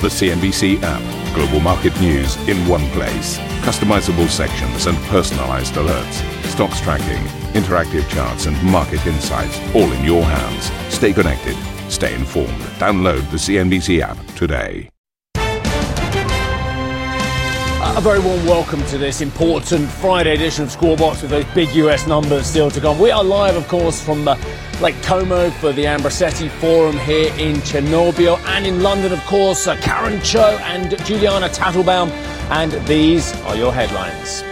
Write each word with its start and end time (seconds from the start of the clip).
The 0.00 0.06
CNBC 0.06 0.80
app. 0.84 1.02
Global 1.34 1.58
market 1.58 2.00
news 2.00 2.36
in 2.48 2.56
one 2.68 2.86
place. 2.90 3.36
Customizable 3.66 4.28
sections 4.28 4.86
and 4.86 4.96
personalized 5.08 5.74
alerts. 5.74 6.22
Stocks 6.44 6.80
tracking, 6.80 7.20
interactive 7.60 8.08
charts, 8.08 8.46
and 8.46 8.56
market 8.62 9.04
insights 9.08 9.58
all 9.74 9.90
in 9.90 10.04
your 10.04 10.22
hands. 10.22 10.70
Stay 10.94 11.12
connected. 11.12 11.56
Stay 11.90 12.14
informed. 12.14 12.62
Download 12.78 13.28
the 13.32 13.38
CNBC 13.38 14.00
app 14.00 14.16
today. 14.36 14.88
A 15.34 15.40
very 18.00 18.20
warm 18.20 18.46
welcome 18.46 18.84
to 18.84 18.98
this 18.98 19.20
important 19.20 19.90
Friday 19.90 20.34
edition 20.34 20.62
of 20.62 20.70
Squawk 20.70 21.00
Box 21.00 21.22
with 21.22 21.32
those 21.32 21.44
big 21.46 21.74
US 21.74 22.06
numbers 22.06 22.46
still 22.46 22.70
to 22.70 22.80
come. 22.80 23.00
We 23.00 23.10
are 23.10 23.24
live, 23.24 23.56
of 23.56 23.66
course, 23.66 24.00
from 24.00 24.24
the 24.24 24.36
Lake 24.80 25.02
Como 25.02 25.50
for 25.50 25.72
the 25.72 25.86
Ambrosetti 25.86 26.48
Forum 26.48 26.96
here 26.98 27.34
in 27.36 27.56
Cernobbio, 27.56 28.38
and 28.46 28.64
in 28.64 28.80
London, 28.80 29.10
of 29.12 29.18
course, 29.22 29.66
uh, 29.66 29.74
Karen 29.80 30.20
Tso 30.20 30.56
and 30.58 30.96
Juliana 31.04 31.48
Tatelbaum. 31.48 32.10
And 32.50 32.70
these 32.86 33.34
are 33.42 33.56
your 33.56 33.72
headlines. 33.72 34.44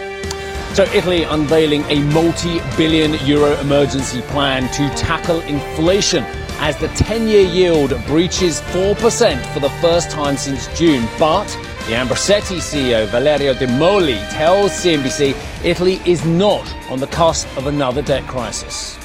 So, 0.75 0.83
Italy 0.93 1.23
unveiling 1.23 1.83
a 1.83 2.01
multi 2.11 2.59
billion 2.75 3.13
euro 3.25 3.57
emergency 3.61 4.21
plan 4.23 4.63
to 4.73 4.89
tackle 4.97 5.39
inflation 5.41 6.25
as 6.59 6.75
the 6.75 6.89
10 6.89 7.29
year 7.29 7.47
yield 7.47 7.91
breaches 8.05 8.59
4% 8.59 9.53
for 9.53 9.61
the 9.61 9.69
first 9.81 10.11
time 10.11 10.35
since 10.35 10.67
June. 10.77 11.07
But 11.17 11.47
the 11.87 11.93
Ambrosetti 11.93 12.57
CEO 12.57 13.07
Valerio 13.07 13.53
De 13.53 13.67
Molli 13.79 14.17
tells 14.31 14.71
CNBC 14.71 15.37
Italy 15.63 16.01
is 16.05 16.25
not 16.25 16.69
on 16.89 16.99
the 16.99 17.07
cusp 17.07 17.47
of 17.55 17.67
another 17.67 18.01
debt 18.01 18.27
crisis 18.27 18.97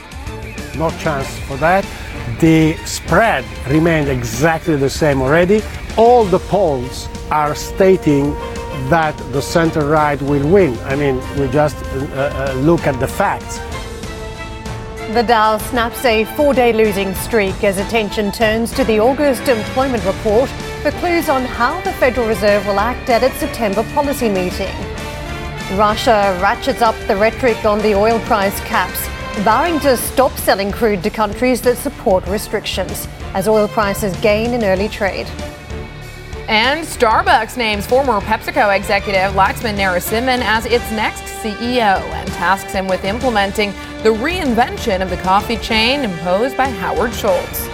no 0.77 0.91
chance 0.91 1.29
for 1.41 1.57
that. 1.59 1.87
The 2.41 2.77
spread 2.85 3.45
remained 3.69 4.09
exactly 4.09 4.77
the 4.77 4.91
same 4.91 5.23
already. 5.23 5.63
All 5.97 6.25
the 6.25 6.39
polls 6.39 7.09
are 7.31 7.55
stating 7.55 8.33
that 8.89 9.17
the 9.33 9.41
center 9.41 9.87
right 9.87 10.21
will 10.23 10.49
win. 10.49 10.77
I 10.81 10.97
mean, 10.97 11.17
we 11.39 11.49
just 11.49 11.77
uh, 11.77 11.89
uh, 11.89 12.55
look 12.57 12.87
at 12.87 12.99
the 13.01 13.09
facts. 13.09 13.59
The 15.15 15.23
Dow 15.23 15.59
snaps 15.59 16.05
a 16.05 16.25
four 16.37 16.55
day 16.55 16.73
losing 16.73 17.15
streak 17.15 17.65
as 17.65 17.79
attention 17.79 18.33
turns 18.33 18.73
to 18.73 18.85
the 18.85 18.99
August 18.99 19.47
employment 19.47 20.05
report 20.07 20.49
for 20.83 20.91
clues 20.93 21.29
on 21.29 21.43
how 21.43 21.81
the 21.83 21.93
Federal 21.95 22.27
Reserve 22.27 22.67
will 22.67 22.81
act 22.81 23.11
at 23.11 23.23
its 23.23 23.37
September 23.37 23.83
policy 23.93 24.29
meeting. 24.29 24.75
Russia 25.77 26.39
ratchets 26.41 26.83
up 26.83 26.95
the 27.09 27.17
rhetoric 27.17 27.65
on 27.65 27.79
the 27.81 27.95
oil 27.95 28.19
price 28.21 28.59
caps 28.61 29.07
vowing 29.41 29.81
to 29.81 29.97
stop 29.97 30.33
selling 30.39 30.71
crude 30.71 31.03
to 31.03 31.11
countries 31.11 31.61
that 31.63 31.77
support 31.77 32.27
restrictions 32.27 33.09
as 33.35 33.49
oil 33.49 33.67
prices 33.67 34.15
gain 34.21 34.53
in 34.55 34.63
early 34.63 34.89
trade. 34.89 35.27
And 36.49 36.87
Starbucks 36.87 37.57
names 37.57 37.87
former 37.87 38.21
PepsiCo 38.21 38.77
executive 38.77 39.33
Laxman 39.33 39.77
Narasimhan 39.77 40.41
as 40.41 40.67
its 40.67 40.89
next 40.93 41.23
CEO 41.43 42.01
and 42.01 42.29
tasks 42.33 42.73
him 42.73 42.87
with 42.87 43.05
implementing 43.05 43.71
the 44.03 44.11
reinvention 44.11 45.01
of 45.01 45.09
the 45.09 45.17
coffee 45.19 45.57
chain 45.57 46.01
imposed 46.01 46.57
by 46.57 46.69
Howard 46.69 47.15
Schultz. 47.15 47.72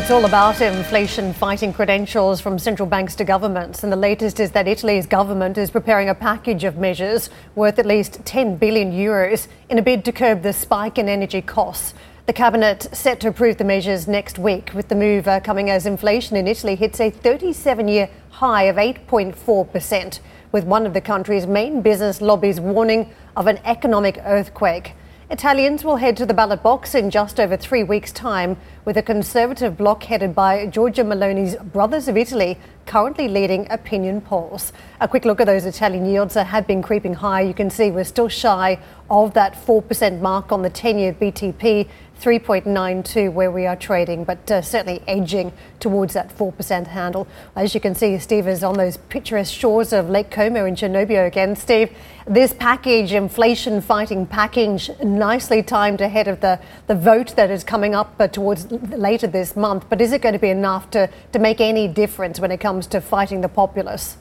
It's 0.00 0.10
all 0.10 0.24
about 0.24 0.62
inflation 0.62 1.34
fighting 1.34 1.74
credentials 1.74 2.40
from 2.40 2.58
central 2.58 2.88
banks 2.88 3.14
to 3.16 3.24
governments. 3.24 3.84
And 3.84 3.92
the 3.92 3.96
latest 3.96 4.40
is 4.40 4.50
that 4.52 4.66
Italy's 4.66 5.06
government 5.06 5.58
is 5.58 5.70
preparing 5.70 6.08
a 6.08 6.14
package 6.14 6.64
of 6.64 6.78
measures 6.78 7.28
worth 7.54 7.78
at 7.78 7.84
least 7.84 8.24
10 8.24 8.56
billion 8.56 8.92
euros 8.92 9.46
in 9.68 9.78
a 9.78 9.82
bid 9.82 10.06
to 10.06 10.10
curb 10.10 10.42
the 10.42 10.54
spike 10.54 10.96
in 10.96 11.06
energy 11.06 11.42
costs. 11.42 11.92
The 12.24 12.32
cabinet 12.32 12.88
set 12.92 13.20
to 13.20 13.28
approve 13.28 13.58
the 13.58 13.64
measures 13.64 14.08
next 14.08 14.38
week, 14.38 14.72
with 14.72 14.88
the 14.88 14.94
move 14.94 15.28
uh, 15.28 15.38
coming 15.40 15.68
as 15.68 15.84
inflation 15.84 16.34
in 16.34 16.48
Italy 16.48 16.76
hits 16.76 16.98
a 16.98 17.10
37 17.10 17.86
year 17.86 18.08
high 18.30 18.64
of 18.64 18.76
8.4%, 18.76 20.20
with 20.50 20.64
one 20.64 20.86
of 20.86 20.94
the 20.94 21.02
country's 21.02 21.46
main 21.46 21.82
business 21.82 22.22
lobbies 22.22 22.58
warning 22.58 23.12
of 23.36 23.46
an 23.46 23.58
economic 23.66 24.18
earthquake. 24.24 24.94
Italians 25.32 25.84
will 25.84 25.94
head 25.94 26.16
to 26.16 26.26
the 26.26 26.34
ballot 26.34 26.60
box 26.60 26.92
in 26.92 27.08
just 27.08 27.38
over 27.38 27.56
three 27.56 27.84
weeks' 27.84 28.10
time, 28.10 28.56
with 28.84 28.96
a 28.96 29.02
Conservative 29.02 29.76
bloc 29.76 30.02
headed 30.02 30.34
by 30.34 30.66
Giorgia 30.66 31.04
Meloni's 31.06 31.54
Brothers 31.54 32.08
of 32.08 32.16
Italy 32.16 32.58
currently 32.84 33.28
leading 33.28 33.70
opinion 33.70 34.20
polls. 34.20 34.72
A 35.00 35.06
quick 35.06 35.24
look 35.24 35.40
at 35.40 35.46
those 35.46 35.66
Italian 35.66 36.04
yields 36.04 36.34
that 36.34 36.48
have 36.48 36.66
been 36.66 36.82
creeping 36.82 37.14
high. 37.14 37.42
You 37.42 37.54
can 37.54 37.70
see 37.70 37.92
we're 37.92 38.02
still 38.02 38.26
shy 38.26 38.80
of 39.08 39.32
that 39.34 39.54
4% 39.54 40.20
mark 40.20 40.50
on 40.50 40.62
the 40.62 40.70
10 40.70 40.98
year 40.98 41.12
BTP. 41.12 41.86
3.92 42.20 43.32
where 43.32 43.50
we 43.50 43.66
are 43.66 43.76
trading, 43.76 44.24
but 44.24 44.50
uh, 44.50 44.60
certainly 44.60 45.02
edging 45.08 45.52
towards 45.78 46.12
that 46.14 46.28
4% 46.36 46.86
handle. 46.88 47.26
As 47.56 47.74
you 47.74 47.80
can 47.80 47.94
see, 47.94 48.18
Steve 48.18 48.46
is 48.46 48.62
on 48.62 48.74
those 48.76 48.96
picturesque 48.96 49.54
shores 49.54 49.92
of 49.92 50.10
Lake 50.10 50.30
Como 50.30 50.66
in 50.66 50.74
Cernobbio 50.76 51.26
again. 51.26 51.56
Steve, 51.56 51.90
this 52.26 52.52
package, 52.52 53.12
inflation 53.12 53.80
fighting 53.80 54.26
package, 54.26 54.90
nicely 55.02 55.62
timed 55.62 56.00
ahead 56.00 56.28
of 56.28 56.40
the, 56.40 56.60
the 56.86 56.94
vote 56.94 57.34
that 57.36 57.50
is 57.50 57.64
coming 57.64 57.94
up 57.94 58.14
uh, 58.18 58.28
towards 58.28 58.70
later 58.70 59.26
this 59.26 59.56
month. 59.56 59.86
But 59.88 60.00
is 60.00 60.12
it 60.12 60.20
going 60.20 60.34
to 60.34 60.38
be 60.38 60.50
enough 60.50 60.90
to, 60.90 61.08
to 61.32 61.38
make 61.38 61.60
any 61.60 61.88
difference 61.88 62.38
when 62.38 62.52
it 62.52 62.60
comes 62.60 62.86
to 62.88 63.00
fighting 63.00 63.40
the 63.40 63.48
populace? 63.48 64.16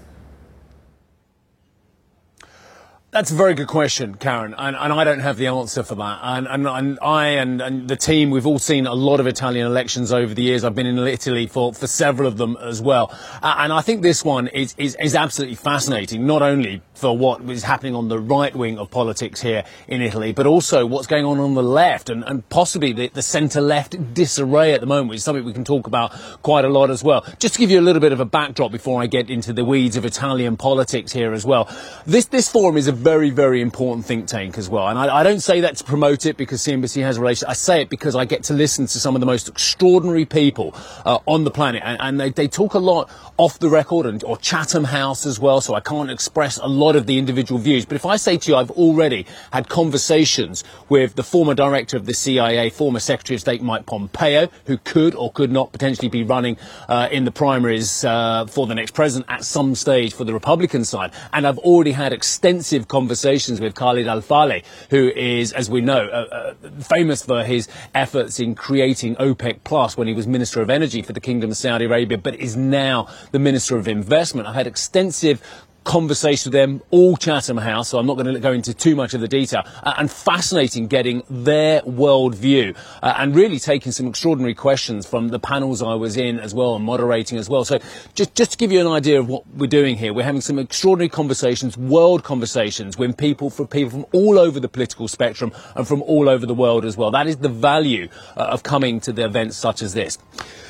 That's 3.12 3.32
a 3.32 3.36
very 3.36 3.56
good 3.56 3.68
question, 3.68 4.14
Karen, 4.14 4.54
and, 4.56 4.76
and, 4.76 4.94
I 4.94 5.04
don't 5.04 5.22
have 5.22 5.38
the 5.38 5.48
answer 5.48 5.82
for 5.82 5.96
that. 5.96 6.20
And, 6.22 6.48
and, 6.48 6.68
and 6.68 7.00
I 7.02 7.30
and, 7.30 7.60
and, 7.60 7.88
the 7.88 7.96
team, 7.96 8.30
we've 8.30 8.46
all 8.46 8.60
seen 8.60 8.86
a 8.86 8.94
lot 8.94 9.20
of 9.20 9.26
Italian 9.26 9.66
elections 9.66 10.12
over 10.12 10.32
the 10.32 10.44
years. 10.44 10.64
I've 10.64 10.76
been 10.76 10.86
in 10.86 11.00
Italy 11.00 11.48
for, 11.48 11.74
for 11.74 11.88
several 11.88 12.28
of 12.28 12.38
them 12.38 12.56
as 12.62 12.84
well. 12.84 13.10
Uh, 13.42 13.56
and 13.58 13.74
I 13.74 13.82
think 13.82 14.04
this 14.04 14.24
one 14.24 14.48
is, 14.50 14.76
is, 14.78 14.96
is 15.00 15.16
absolutely 15.16 15.56
fascinating, 15.56 16.28
not 16.28 16.44
only 16.44 16.84
for 16.94 17.18
what 17.18 17.42
is 17.50 17.64
happening 17.64 17.96
on 17.96 18.10
the 18.10 18.20
right 18.20 18.56
wing 18.56 18.78
of 18.78 18.92
politics 18.92 19.42
here 19.42 19.64
in 19.88 20.04
Italy, 20.04 20.32
but 20.32 20.46
also 20.46 20.86
what's 20.86 21.08
going 21.08 21.26
on 21.26 21.40
on 21.40 21.56
the 21.56 21.64
left 21.64 22.12
and, 22.12 22.24
and 22.26 22.48
possibly 22.50 22.94
the, 22.94 23.08
the 23.08 23.24
centre-left 23.24 24.14
disarray 24.14 24.74
at 24.74 24.82
the 24.82 24.88
moment, 24.88 25.10
which 25.10 25.18
is 25.18 25.24
something 25.24 25.44
we 25.44 25.54
can 25.54 25.66
talk 25.66 25.88
about 25.88 26.12
quite 26.44 26.64
a 26.64 26.70
lot 26.70 26.92
as 26.92 27.04
well. 27.04 27.26
Just 27.40 27.56
to 27.56 27.60
give 27.60 27.72
you 27.72 27.80
a 27.80 27.82
little 27.82 28.02
bit 28.02 28.12
of 28.12 28.20
a 28.20 28.26
backdrop 28.26 28.72
before 28.72 29.02
I 29.02 29.08
get 29.08 29.32
into 29.32 29.52
the 29.52 29.66
weeds 29.66 29.96
of 29.96 30.06
Italian 30.06 30.58
politics 30.58 31.12
here 31.12 31.34
as 31.34 31.44
well. 31.44 31.76
This, 32.06 32.26
this 32.26 32.52
forum 32.52 32.78
is 32.78 32.88
a 32.88 32.99
very, 33.00 33.30
very 33.30 33.62
important 33.62 34.06
think 34.06 34.28
tank 34.28 34.58
as 34.58 34.70
well. 34.70 34.88
And 34.88 35.00
I, 35.00 35.20
I 35.20 35.24
don't 35.24 35.40
say 35.40 35.62
that 35.62 35.78
to 35.78 35.84
promote 35.84 36.26
it 36.26 36.36
because 36.38 36.62
CNBC 36.62 37.02
has 37.02 37.18
a 37.18 37.22
relationship. 37.22 37.50
I 37.50 37.54
say 37.54 37.82
it 37.82 37.90
because 37.90 38.16
I 38.16 38.26
get 38.26 38.44
to 38.44 38.54
listen 38.54 38.86
to 38.88 39.00
some 39.00 39.16
of 39.16 39.22
the 39.22 39.26
most 39.26 39.48
extraordinary 39.48 40.26
people 40.26 40.76
uh, 41.06 41.20
on 41.26 41.46
the 41.46 41.52
planet. 41.52 41.82
And, 41.86 41.98
and 42.02 42.20
they, 42.20 42.30
they, 42.30 42.50
talk 42.50 42.74
a 42.74 42.80
lot 42.80 43.10
off 43.38 43.60
the 43.60 43.70
record 43.70 44.06
and, 44.06 44.24
or 44.24 44.36
Chatham 44.38 44.84
House 44.84 45.26
as 45.26 45.40
well. 45.40 45.62
So 45.62 45.76
I 45.76 45.80
can't 45.80 46.12
express 46.12 46.58
a 46.58 46.68
lot 46.68 46.96
of 46.96 47.06
the 47.06 47.18
individual 47.18 47.60
views. 47.60 47.86
But 47.86 47.96
if 47.96 48.06
I 48.06 48.18
say 48.18 48.38
to 48.38 48.52
you, 48.52 48.58
I've 48.58 48.72
already 48.72 49.26
had 49.54 49.70
conversations 49.70 50.64
with 50.90 51.16
the 51.16 51.24
former 51.24 51.54
director 51.54 51.96
of 51.96 52.06
the 52.06 52.14
CIA, 52.14 52.70
former 52.70 53.00
Secretary 53.00 53.36
of 53.36 53.42
State 53.42 53.62
Mike 53.62 53.86
Pompeo, 53.86 54.50
who 54.66 54.78
could 54.78 55.16
or 55.16 55.32
could 55.32 55.52
not 55.52 55.72
potentially 55.72 56.10
be 56.10 56.24
running 56.24 56.58
uh, 56.90 57.08
in 57.12 57.24
the 57.24 57.32
primaries 57.32 58.04
uh, 58.04 58.46
for 58.48 58.68
the 58.68 58.76
next 58.76 58.94
president 58.94 59.32
at 59.32 59.46
some 59.46 59.76
stage 59.76 60.14
for 60.14 60.26
the 60.26 60.34
Republican 60.34 60.84
side. 60.84 61.12
And 61.32 61.48
I've 61.48 61.60
already 61.60 61.92
had 61.92 62.12
extensive 62.12 62.89
conversations 62.90 63.62
with 63.62 63.74
Khalid 63.76 64.08
Al 64.08 64.22
Falih, 64.22 64.66
who 64.90 65.08
is, 65.16 65.54
as 65.54 65.70
we 65.70 65.80
know, 65.80 66.06
uh, 66.08 66.54
uh, 66.66 66.70
famous 66.82 67.24
for 67.24 67.46
his 67.46 67.70
efforts 67.96 68.40
in 68.40 68.56
creating 68.56 69.16
OPEC 69.16 69.64
Plus 69.64 69.96
when 69.96 70.08
he 70.08 70.14
was 70.14 70.28
Minister 70.28 70.62
of 70.62 70.70
Energy 70.70 71.02
for 71.02 71.14
the 71.14 71.22
Kingdom 71.22 71.52
of 71.52 71.58
Saudi 71.58 71.86
Arabia, 71.86 72.18
but 72.18 72.36
is 72.36 72.58
now 72.58 73.08
the 73.32 73.40
Minister 73.40 73.78
of 73.78 73.88
Investment. 73.88 74.48
I've 74.48 74.56
had 74.56 74.68
extensive 74.68 75.42
conversation 75.84 76.52
with 76.52 76.54
them, 76.54 76.82
all 76.92 77.18
Chatham 77.18 77.58
House, 77.58 77.90
so 77.90 78.00
I'm 78.00 78.06
not 78.06 78.16
going 78.16 78.34
to 78.34 78.40
go 78.40 78.52
into 78.52 78.74
too 78.74 78.96
much 78.96 79.14
of 79.14 79.22
the 79.22 79.28
detail, 79.28 79.64
uh, 79.84 79.94
and 79.98 80.12
fascinating 80.12 80.88
getting 80.88 81.24
their 81.30 81.82
worldview 81.82 82.76
uh, 83.02 83.14
and 83.18 83.36
really 83.36 83.60
taking 83.60 83.92
some 83.92 84.08
extraordinary 84.08 84.54
questions 84.54 85.08
from 85.08 85.30
the 85.30 85.40
panels 85.40 85.82
I 85.82 85.96
was 85.96 86.18
in 86.18 86.40
as 86.40 86.54
well 86.54 86.76
and 86.76 86.86
moderating 86.86 87.38
as 87.38 87.50
well. 87.50 87.66
So 87.66 87.80
just, 88.14 88.36
just 88.36 88.52
to 88.52 88.58
give 88.58 88.72
you 88.72 88.82
an 88.82 88.88
idea 88.88 89.20
of 89.20 89.28
what 89.28 89.48
we're 89.48 89.68
doing 89.68 89.96
here, 89.96 90.14
we're 90.14 90.24
having 90.24 90.42
some 90.42 90.60
extraordinary 90.60 91.10
conversations, 91.10 91.78
world 91.78 92.24
conversations 92.24 92.98
with 92.98 93.18
people 93.18 93.50
from 93.50 93.68
people 93.68 93.90
from 93.90 94.06
all 94.12 94.38
over 94.38 94.60
the 94.60 94.70
political 94.70 95.08
spectrum 95.08 95.52
and 95.76 95.88
from 95.88 96.02
all 96.04 96.30
over 96.30 96.46
the 96.46 96.54
world 96.54 96.86
as 96.86 96.98
well. 96.98 97.12
That 97.12 97.28
is 97.28 97.38
the 97.38 97.50
value 97.50 98.10
uh, 98.38 98.42
of 98.42 98.64
coming 98.64 99.00
to 99.02 99.12
the 99.12 99.26
events 99.26 99.58
such 99.58 99.82
as 99.82 99.94
this. 99.94 100.18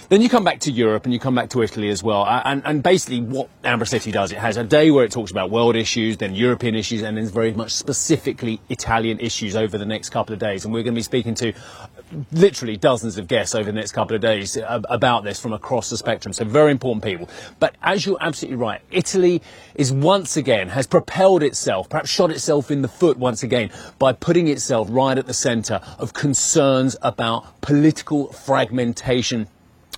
Then 0.09 0.23
you 0.23 0.29
come 0.29 0.44
back 0.44 0.61
to 0.61 0.71
Europe 0.71 1.06
and 1.06 1.13
you 1.13 1.19
come 1.19 1.35
back 1.35 1.50
to 1.51 1.61
Italy 1.61 1.89
as 1.89 2.01
well. 2.01 2.25
And, 2.25 2.63
and 2.65 2.81
basically 2.81 3.21
what 3.21 3.47
Ambrosetti 3.61 4.11
does, 4.11 4.31
it 4.31 4.39
has 4.39 4.57
a 4.57 4.63
day 4.63 4.89
where 4.89 5.06
it 5.06 5.11
talks 5.11 5.29
about 5.29 5.51
world 5.51 5.75
issues, 5.75 6.17
then 6.17 6.33
European 6.33 6.73
issues, 6.73 7.03
and 7.03 7.15
then 7.15 7.27
very 7.27 7.53
much 7.53 7.71
specifically 7.71 8.59
Italian 8.69 9.19
issues 9.19 9.56
over 9.56 9.77
the 9.77 9.85
next 9.85 10.09
couple 10.09 10.33
of 10.33 10.39
days. 10.39 10.65
And 10.65 10.73
we're 10.73 10.81
going 10.81 10.95
to 10.95 10.97
be 10.97 11.03
speaking 11.03 11.35
to 11.35 11.53
literally 12.31 12.75
dozens 12.75 13.19
of 13.19 13.27
guests 13.27 13.53
over 13.53 13.65
the 13.65 13.77
next 13.77 13.91
couple 13.91 14.15
of 14.15 14.21
days 14.21 14.57
uh, 14.57 14.81
about 14.89 15.23
this 15.23 15.39
from 15.39 15.53
across 15.53 15.91
the 15.91 15.97
spectrum. 15.97 16.33
So 16.33 16.44
very 16.44 16.71
important 16.71 17.03
people. 17.03 17.29
But 17.59 17.75
as 17.83 18.03
you're 18.03 18.17
absolutely 18.19 18.57
right, 18.57 18.81
Italy 18.89 19.44
is 19.75 19.94
once 19.94 20.35
again 20.35 20.69
has 20.69 20.88
propelled 20.88 21.44
itself, 21.44 21.88
perhaps 21.88 22.09
shot 22.09 22.31
itself 22.31 22.71
in 22.71 22.81
the 22.81 22.88
foot 22.88 23.17
once 23.17 23.44
again 23.44 23.69
by 24.00 24.13
putting 24.13 24.47
itself 24.47 24.88
right 24.89 25.19
at 25.19 25.27
the 25.27 25.35
centre 25.35 25.81
of 26.00 26.13
concerns 26.13 26.97
about 27.03 27.62
political 27.62 28.33
fragmentation 28.33 29.47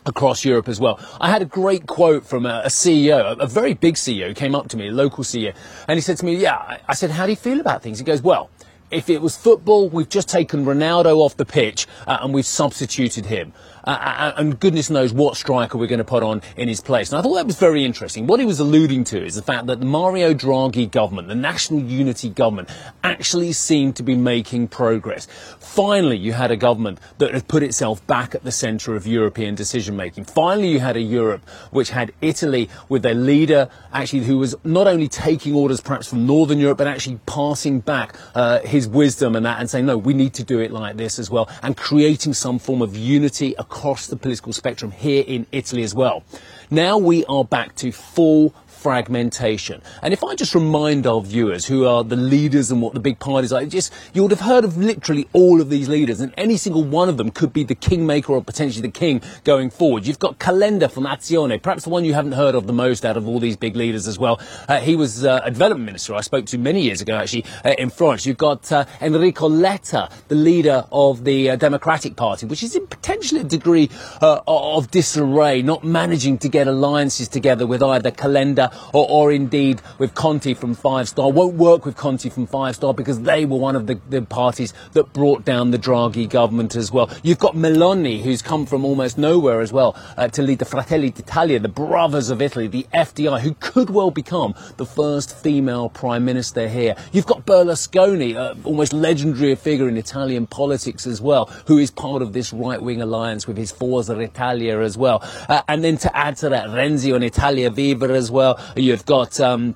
across 0.05 0.43
Europe 0.43 0.67
as 0.67 0.79
well. 0.79 0.99
I 1.19 1.29
had 1.29 1.41
a 1.41 1.45
great 1.45 1.87
quote 1.87 2.25
from 2.25 2.45
a, 2.45 2.61
a 2.65 2.69
CEO, 2.69 3.19
a, 3.19 3.43
a, 3.43 3.47
very 3.47 3.73
big 3.73 3.95
CEO, 3.95 4.35
came 4.35 4.55
up 4.55 4.67
to 4.69 4.77
me, 4.77 4.87
a 4.87 4.91
local 4.91 5.23
CEO, 5.23 5.53
and 5.87 5.97
he 5.97 6.01
said 6.01 6.17
to 6.17 6.25
me, 6.25 6.35
yeah, 6.35 6.77
I 6.87 6.93
said, 6.93 7.11
how 7.11 7.25
do 7.25 7.31
you 7.31 7.35
feel 7.35 7.59
about 7.59 7.83
things? 7.83 7.99
He 7.99 8.05
goes, 8.05 8.21
well, 8.21 8.49
if 8.89 9.09
it 9.09 9.21
was 9.21 9.37
football, 9.37 9.89
we've 9.89 10.09
just 10.09 10.27
taken 10.27 10.65
Ronaldo 10.65 11.17
off 11.17 11.37
the 11.37 11.45
pitch 11.45 11.87
uh, 12.07 12.19
and 12.21 12.33
we've 12.33 12.45
substituted 12.45 13.25
him. 13.25 13.53
Uh, 13.83 13.89
uh, 13.89 13.93
uh, 13.93 14.33
and 14.37 14.59
goodness 14.59 14.89
knows 14.89 15.11
what 15.13 15.37
striker 15.37 15.77
we're 15.77 15.87
going 15.87 15.97
to 15.97 16.03
put 16.03 16.23
on 16.23 16.41
in 16.55 16.67
his 16.67 16.81
place. 16.81 17.11
And 17.11 17.19
I 17.19 17.21
thought 17.21 17.35
that 17.35 17.45
was 17.45 17.57
very 17.57 17.83
interesting. 17.83 18.27
What 18.27 18.39
he 18.39 18.45
was 18.45 18.59
alluding 18.59 19.05
to 19.05 19.23
is 19.23 19.35
the 19.35 19.41
fact 19.41 19.67
that 19.67 19.79
the 19.79 19.85
Mario 19.85 20.33
Draghi 20.33 20.89
government, 20.89 21.27
the 21.27 21.35
national 21.35 21.81
unity 21.81 22.29
government, 22.29 22.69
actually 23.03 23.53
seemed 23.53 23.95
to 23.95 24.03
be 24.03 24.15
making 24.15 24.67
progress. 24.67 25.27
Finally, 25.59 26.17
you 26.17 26.33
had 26.33 26.51
a 26.51 26.57
government 26.57 26.99
that 27.17 27.33
had 27.33 27.47
put 27.47 27.63
itself 27.63 28.05
back 28.07 28.35
at 28.35 28.43
the 28.43 28.51
centre 28.51 28.95
of 28.95 29.07
European 29.07 29.55
decision 29.55 29.95
making. 29.95 30.25
Finally, 30.25 30.69
you 30.69 30.79
had 30.79 30.95
a 30.95 31.01
Europe 31.01 31.47
which 31.71 31.89
had 31.89 32.11
Italy 32.21 32.69
with 32.89 33.01
their 33.01 33.15
leader, 33.15 33.69
actually, 33.93 34.23
who 34.23 34.37
was 34.37 34.55
not 34.63 34.87
only 34.87 35.07
taking 35.07 35.55
orders 35.55 35.81
perhaps 35.81 36.07
from 36.07 36.25
Northern 36.25 36.59
Europe, 36.59 36.77
but 36.77 36.87
actually 36.87 37.19
passing 37.25 37.79
back 37.79 38.15
uh, 38.35 38.59
his 38.59 38.87
wisdom 38.87 39.35
and 39.35 39.45
that 39.45 39.59
and 39.59 39.69
saying, 39.69 39.85
no, 39.85 39.97
we 39.97 40.13
need 40.13 40.33
to 40.33 40.43
do 40.43 40.59
it 40.59 40.71
like 40.71 40.97
this 40.97 41.17
as 41.19 41.29
well, 41.29 41.49
and 41.63 41.75
creating 41.77 42.33
some 42.33 42.59
form 42.59 42.81
of 42.81 42.95
unity 42.95 43.55
across 43.71 44.07
the 44.07 44.17
political 44.17 44.51
spectrum 44.51 44.91
here 44.91 45.23
in 45.25 45.47
Italy 45.53 45.81
as 45.81 45.95
well. 45.95 46.23
Now 46.69 46.97
we 46.97 47.23
are 47.25 47.45
back 47.45 47.73
to 47.75 47.93
full 47.93 48.53
fragmentation. 48.81 49.81
And 50.01 50.13
if 50.13 50.23
I 50.23 50.35
just 50.35 50.55
remind 50.55 51.05
our 51.05 51.21
viewers 51.21 51.65
who 51.65 51.85
are 51.85 52.03
the 52.03 52.15
leaders 52.15 52.71
and 52.71 52.81
what 52.81 52.93
the 52.93 52.99
big 52.99 53.19
parties 53.19 53.53
are, 53.53 53.63
just 53.65 53.93
you 54.13 54.23
would 54.23 54.31
have 54.31 54.41
heard 54.41 54.63
of 54.63 54.77
literally 54.77 55.27
all 55.33 55.61
of 55.61 55.69
these 55.69 55.87
leaders, 55.87 56.19
and 56.19 56.33
any 56.37 56.57
single 56.57 56.83
one 56.83 57.07
of 57.07 57.17
them 57.17 57.29
could 57.29 57.53
be 57.53 57.63
the 57.63 57.75
kingmaker 57.75 58.33
or 58.33 58.43
potentially 58.43 58.81
the 58.81 58.91
king 58.91 59.21
going 59.43 59.69
forward. 59.69 60.07
You've 60.07 60.19
got 60.19 60.39
Calenda 60.39 60.89
from 60.89 61.05
Azione, 61.05 61.61
perhaps 61.61 61.83
the 61.83 61.89
one 61.89 62.05
you 62.05 62.13
haven't 62.13 62.31
heard 62.33 62.55
of 62.55 62.65
the 62.65 62.73
most 62.73 63.05
out 63.05 63.17
of 63.17 63.27
all 63.27 63.39
these 63.39 63.55
big 63.55 63.75
leaders 63.75 64.07
as 64.07 64.17
well. 64.17 64.39
Uh, 64.67 64.79
he 64.79 64.95
was 64.95 65.23
uh, 65.23 65.41
a 65.43 65.51
development 65.51 65.85
minister 65.85 66.15
I 66.15 66.21
spoke 66.21 66.45
to 66.47 66.57
many 66.57 66.81
years 66.81 67.01
ago 67.01 67.15
actually 67.15 67.45
uh, 67.63 67.75
in 67.77 67.89
Florence. 67.89 68.25
You've 68.25 68.37
got 68.37 68.71
uh, 68.71 68.85
Enrico 68.99 69.47
Letta, 69.47 70.09
the 70.27 70.35
leader 70.35 70.85
of 70.91 71.23
the 71.23 71.51
uh, 71.51 71.55
Democratic 71.55 72.15
Party, 72.15 72.45
which 72.47 72.63
is 72.63 72.75
in 72.75 72.87
potentially 72.87 73.41
a 73.41 73.43
degree 73.43 73.89
uh, 74.21 74.41
of 74.47 74.89
disarray, 74.89 75.61
not 75.61 75.83
managing 75.83 76.37
to 76.39 76.49
get 76.49 76.67
alliances 76.67 77.27
together 77.27 77.67
with 77.67 77.83
either 77.83 78.11
Calenda 78.11 78.70
or, 78.93 79.07
or 79.09 79.31
indeed 79.31 79.81
with 79.97 80.13
Conte 80.15 80.53
from 80.53 80.73
Five 80.73 81.09
Star. 81.09 81.31
Won't 81.31 81.55
work 81.55 81.85
with 81.85 81.95
Conte 81.95 82.29
from 82.29 82.47
Five 82.47 82.75
Star 82.75 82.93
because 82.93 83.21
they 83.21 83.45
were 83.45 83.57
one 83.57 83.75
of 83.75 83.87
the, 83.87 83.99
the 84.09 84.21
parties 84.21 84.73
that 84.93 85.13
brought 85.13 85.45
down 85.45 85.71
the 85.71 85.77
Draghi 85.79 86.29
government 86.29 86.75
as 86.75 86.91
well. 86.91 87.09
You've 87.23 87.39
got 87.39 87.55
Meloni, 87.55 88.21
who's 88.21 88.41
come 88.41 88.65
from 88.65 88.85
almost 88.85 89.17
nowhere 89.17 89.61
as 89.61 89.73
well 89.73 89.95
uh, 90.17 90.27
to 90.29 90.41
lead 90.41 90.59
the 90.59 90.65
Fratelli 90.65 91.09
d'Italia, 91.09 91.59
the 91.59 91.69
Brothers 91.69 92.29
of 92.29 92.41
Italy, 92.41 92.67
the 92.67 92.85
FDI, 92.93 93.41
who 93.41 93.53
could 93.55 93.89
well 93.89 94.11
become 94.11 94.53
the 94.77 94.85
first 94.85 95.35
female 95.35 95.89
prime 95.89 96.25
minister 96.25 96.67
here. 96.67 96.95
You've 97.11 97.25
got 97.25 97.45
Berlusconi, 97.45 98.35
uh, 98.35 98.55
almost 98.63 98.93
legendary 98.93 99.55
figure 99.55 99.87
in 99.87 99.97
Italian 99.97 100.47
politics 100.47 101.07
as 101.07 101.21
well, 101.21 101.45
who 101.67 101.77
is 101.77 101.91
part 101.91 102.21
of 102.21 102.33
this 102.33 102.53
right-wing 102.53 103.01
alliance 103.01 103.47
with 103.47 103.57
his 103.57 103.71
Forza 103.71 104.17
Italia 104.19 104.79
as 104.79 104.97
well. 104.97 105.21
Uh, 105.49 105.61
and 105.67 105.83
then 105.83 105.97
to 105.97 106.17
add 106.17 106.37
to 106.37 106.49
that, 106.49 106.67
Renzi 106.67 107.13
on 107.13 107.23
Italia 107.23 107.69
Viva 107.69 108.05
as 108.05 108.29
well. 108.31 108.59
You've 108.75 109.05
got. 109.05 109.39
Um, 109.39 109.75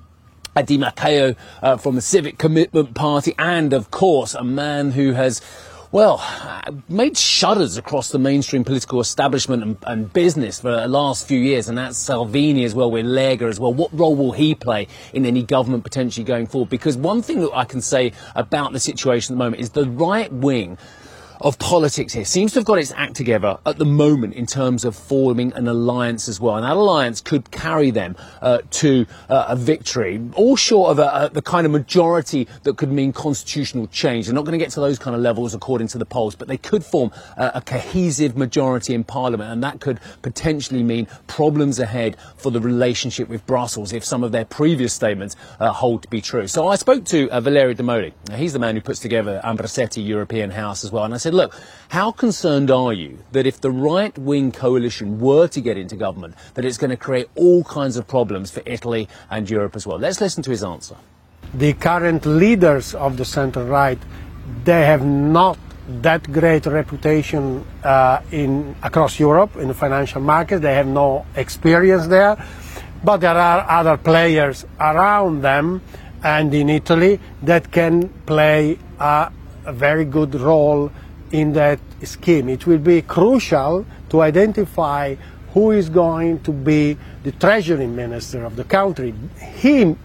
Di 0.64 0.78
Maio 0.78 1.36
uh, 1.60 1.76
from 1.76 1.96
the 1.96 2.00
Civic 2.00 2.38
Commitment 2.38 2.94
Party, 2.94 3.34
and 3.38 3.74
of 3.74 3.90
course, 3.90 4.32
a 4.32 4.42
man 4.42 4.90
who 4.90 5.12
has 5.12 5.42
well, 5.92 6.22
made 6.88 7.16
shudders 7.16 7.76
across 7.76 8.10
the 8.10 8.18
mainstream 8.18 8.64
political 8.64 9.00
establishment 9.00 9.62
and, 9.62 9.76
and, 9.86 10.12
business 10.12 10.60
for 10.60 10.70
the 10.70 10.88
last 10.88 11.26
few 11.26 11.38
years, 11.38 11.68
and 11.68 11.78
that's 11.78 11.96
Salvini 11.96 12.64
as 12.64 12.74
well, 12.74 12.90
with 12.90 13.06
Lega 13.06 13.48
as 13.48 13.60
well. 13.60 13.72
What 13.72 13.92
role 13.92 14.16
will 14.16 14.32
he 14.32 14.54
play 14.54 14.88
in 15.12 15.24
any 15.24 15.42
government 15.42 15.84
potentially 15.84 16.24
going 16.24 16.48
forward? 16.48 16.70
Because 16.70 16.96
one 16.96 17.22
thing 17.22 17.40
that 17.40 17.52
I 17.54 17.64
can 17.64 17.80
say 17.80 18.12
about 18.34 18.72
the 18.72 18.80
situation 18.80 19.34
at 19.34 19.38
the 19.38 19.44
moment 19.44 19.62
is 19.62 19.70
the 19.70 19.88
right 19.88 20.30
wing 20.32 20.76
of 21.40 21.58
politics 21.58 22.12
here 22.12 22.24
seems 22.24 22.52
to 22.52 22.60
have 22.60 22.64
got 22.64 22.78
its 22.78 22.92
act 22.96 23.14
together 23.14 23.58
at 23.66 23.78
the 23.78 23.84
moment 23.84 24.34
in 24.34 24.46
terms 24.46 24.84
of 24.84 24.96
forming 24.96 25.52
an 25.54 25.68
alliance 25.68 26.28
as 26.28 26.40
well. 26.40 26.56
And 26.56 26.64
that 26.64 26.76
alliance 26.76 27.20
could 27.20 27.50
carry 27.50 27.90
them 27.90 28.16
uh, 28.42 28.58
to 28.70 29.06
uh, 29.28 29.46
a 29.48 29.56
victory, 29.56 30.20
all 30.34 30.56
short 30.56 30.90
of 30.90 30.98
a, 30.98 31.26
a, 31.26 31.30
the 31.32 31.42
kind 31.42 31.66
of 31.66 31.72
majority 31.72 32.48
that 32.62 32.76
could 32.76 32.90
mean 32.90 33.12
constitutional 33.12 33.86
change. 33.88 34.26
They're 34.26 34.34
not 34.34 34.44
going 34.44 34.58
to 34.58 34.64
get 34.64 34.72
to 34.72 34.80
those 34.80 34.98
kind 34.98 35.14
of 35.14 35.22
levels 35.22 35.54
according 35.54 35.88
to 35.88 35.98
the 35.98 36.06
polls, 36.06 36.34
but 36.34 36.48
they 36.48 36.56
could 36.56 36.84
form 36.84 37.10
a 37.36 37.60
cohesive 37.60 38.36
majority 38.36 38.94
in 38.94 39.04
Parliament, 39.04 39.50
and 39.50 39.62
that 39.62 39.80
could 39.80 40.00
potentially 40.22 40.82
mean 40.82 41.06
problems 41.26 41.78
ahead 41.78 42.16
for 42.36 42.50
the 42.50 42.60
relationship 42.60 43.28
with 43.28 43.46
Brussels 43.46 43.92
if 43.92 44.04
some 44.04 44.24
of 44.24 44.32
their 44.32 44.44
previous 44.44 44.92
statements 44.92 45.36
uh, 45.60 45.72
hold 45.72 46.02
to 46.02 46.08
be 46.08 46.20
true. 46.20 46.46
So 46.46 46.68
I 46.68 46.76
spoke 46.76 47.04
to 47.06 47.28
uh, 47.30 47.40
Valerio 47.40 47.74
De 47.74 47.82
Molli. 47.82 48.14
Now, 48.28 48.36
he's 48.36 48.52
the 48.52 48.58
man 48.58 48.74
who 48.74 48.80
puts 48.80 49.00
together 49.00 49.40
Ambrosetti 49.44 50.04
European 50.04 50.50
House 50.50 50.84
as 50.84 50.92
well, 50.92 51.04
and 51.04 51.14
I 51.14 51.18
said, 51.26 51.34
look, 51.34 51.60
how 51.88 52.12
concerned 52.12 52.70
are 52.70 52.92
you 52.92 53.18
that 53.32 53.48
if 53.48 53.60
the 53.60 53.70
right 53.70 54.16
wing 54.16 54.52
coalition 54.52 55.18
were 55.18 55.48
to 55.48 55.60
get 55.60 55.76
into 55.76 55.96
government, 55.96 56.36
that 56.54 56.64
it's 56.64 56.78
going 56.78 56.90
to 56.90 56.96
create 56.96 57.26
all 57.34 57.64
kinds 57.64 57.96
of 57.96 58.06
problems 58.06 58.52
for 58.52 58.62
Italy 58.64 59.08
and 59.28 59.50
Europe 59.50 59.74
as 59.74 59.84
well? 59.88 59.98
Let's 59.98 60.20
listen 60.20 60.44
to 60.44 60.50
his 60.52 60.62
answer. 60.62 60.96
The 61.52 61.72
current 61.72 62.26
leaders 62.26 62.94
of 62.94 63.16
the 63.16 63.24
center 63.24 63.64
right, 63.64 63.98
they 64.62 64.86
have 64.86 65.04
not 65.04 65.58
that 66.02 66.30
great 66.32 66.64
reputation 66.66 67.64
uh, 67.82 68.20
in 68.30 68.76
across 68.84 69.18
Europe 69.18 69.56
in 69.56 69.66
the 69.66 69.74
financial 69.74 70.20
market. 70.20 70.62
They 70.62 70.74
have 70.74 70.86
no 70.86 71.26
experience 71.34 72.06
there, 72.06 72.36
but 73.02 73.16
there 73.16 73.34
are 73.36 73.68
other 73.68 73.96
players 73.96 74.64
around 74.78 75.42
them 75.42 75.82
and 76.22 76.54
in 76.54 76.70
Italy 76.70 77.18
that 77.42 77.72
can 77.72 78.10
play 78.26 78.78
a, 79.00 79.32
a 79.64 79.72
very 79.72 80.04
good 80.04 80.36
role 80.36 80.92
in 81.32 81.52
that 81.54 81.80
scheme. 82.02 82.48
It 82.48 82.66
will 82.66 82.78
be 82.78 83.02
crucial 83.02 83.86
to 84.10 84.22
identify 84.22 85.16
who 85.52 85.70
is 85.70 85.88
going 85.88 86.40
to 86.40 86.52
be 86.52 86.96
the 87.22 87.32
treasury 87.32 87.86
minister 87.86 88.44
of 88.44 88.56
the 88.56 88.64
country. 88.64 89.14
He 89.56 89.96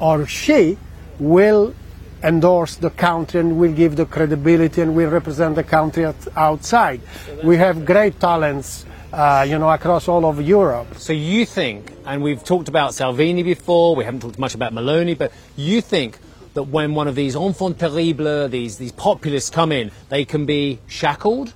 or 0.00 0.26
she 0.26 0.78
will 1.18 1.74
endorse 2.22 2.76
the 2.76 2.90
country 2.90 3.40
and 3.40 3.58
will 3.58 3.72
give 3.72 3.96
the 3.96 4.06
credibility 4.06 4.80
and 4.80 4.96
will 4.96 5.10
represent 5.10 5.56
the 5.56 5.62
country 5.62 6.10
outside. 6.36 7.00
We 7.42 7.56
have 7.58 7.84
great 7.84 8.18
talents. 8.18 8.86
Uh, 9.12 9.44
you 9.46 9.58
know, 9.58 9.68
across 9.68 10.08
all 10.08 10.24
of 10.24 10.40
Europe. 10.40 10.86
So 10.96 11.12
you 11.12 11.44
think, 11.44 11.92
and 12.06 12.22
we've 12.22 12.42
talked 12.42 12.68
about 12.68 12.94
Salvini 12.94 13.42
before, 13.42 13.94
we 13.94 14.04
haven't 14.04 14.20
talked 14.20 14.38
much 14.38 14.54
about 14.54 14.72
Meloni, 14.72 15.18
but 15.18 15.30
you 15.54 15.82
think 15.82 16.18
that 16.54 16.64
when 16.64 16.94
one 16.94 17.08
of 17.08 17.14
these 17.14 17.34
enfants 17.36 17.80
terribles, 17.80 18.50
these, 18.50 18.76
these 18.78 18.92
populists 18.92 19.50
come 19.50 19.72
in, 19.72 19.90
they 20.08 20.24
can 20.24 20.46
be 20.46 20.78
shackled? 20.86 21.54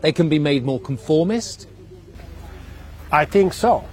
They 0.00 0.12
can 0.12 0.28
be 0.28 0.38
made 0.38 0.64
more 0.64 0.80
conformist? 0.80 1.66
I 3.10 3.24
think 3.24 3.52
so. 3.52 3.84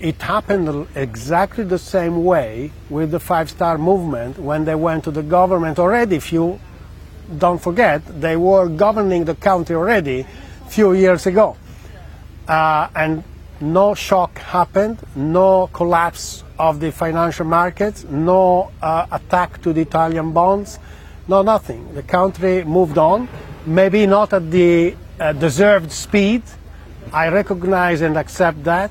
It 0.00 0.20
happened 0.20 0.88
exactly 0.94 1.64
the 1.64 1.78
same 1.78 2.24
way 2.24 2.70
with 2.90 3.10
the 3.10 3.20
Five 3.20 3.48
Star 3.48 3.78
Movement 3.78 4.38
when 4.38 4.64
they 4.64 4.74
went 4.74 5.04
to 5.04 5.10
the 5.10 5.22
government 5.22 5.78
already. 5.78 6.16
If 6.16 6.32
you 6.32 6.60
don't 7.38 7.62
forget, 7.62 8.02
they 8.20 8.36
were 8.36 8.68
governing 8.68 9.24
the 9.24 9.34
country 9.34 9.74
already 9.74 10.20
a 10.20 10.68
few 10.68 10.92
years 10.92 11.26
ago. 11.26 11.56
Uh, 12.46 12.88
and 12.94 13.24
no 13.60 13.94
shock 13.94 14.38
happened, 14.38 14.98
no 15.14 15.68
collapse 15.72 16.44
of 16.58 16.80
the 16.80 16.90
financial 16.92 17.46
markets, 17.46 18.04
no 18.04 18.70
uh, 18.82 19.06
attack 19.12 19.60
to 19.62 19.72
the 19.72 19.82
Italian 19.82 20.32
bonds, 20.32 20.78
no 21.28 21.42
nothing. 21.42 21.94
The 21.94 22.02
country 22.02 22.64
moved 22.64 22.98
on, 22.98 23.28
maybe 23.66 24.06
not 24.06 24.32
at 24.32 24.50
the 24.50 24.96
uh, 25.20 25.32
deserved 25.32 25.92
speed. 25.92 26.42
I 27.12 27.28
recognize 27.28 28.00
and 28.00 28.16
accept 28.16 28.64
that, 28.64 28.90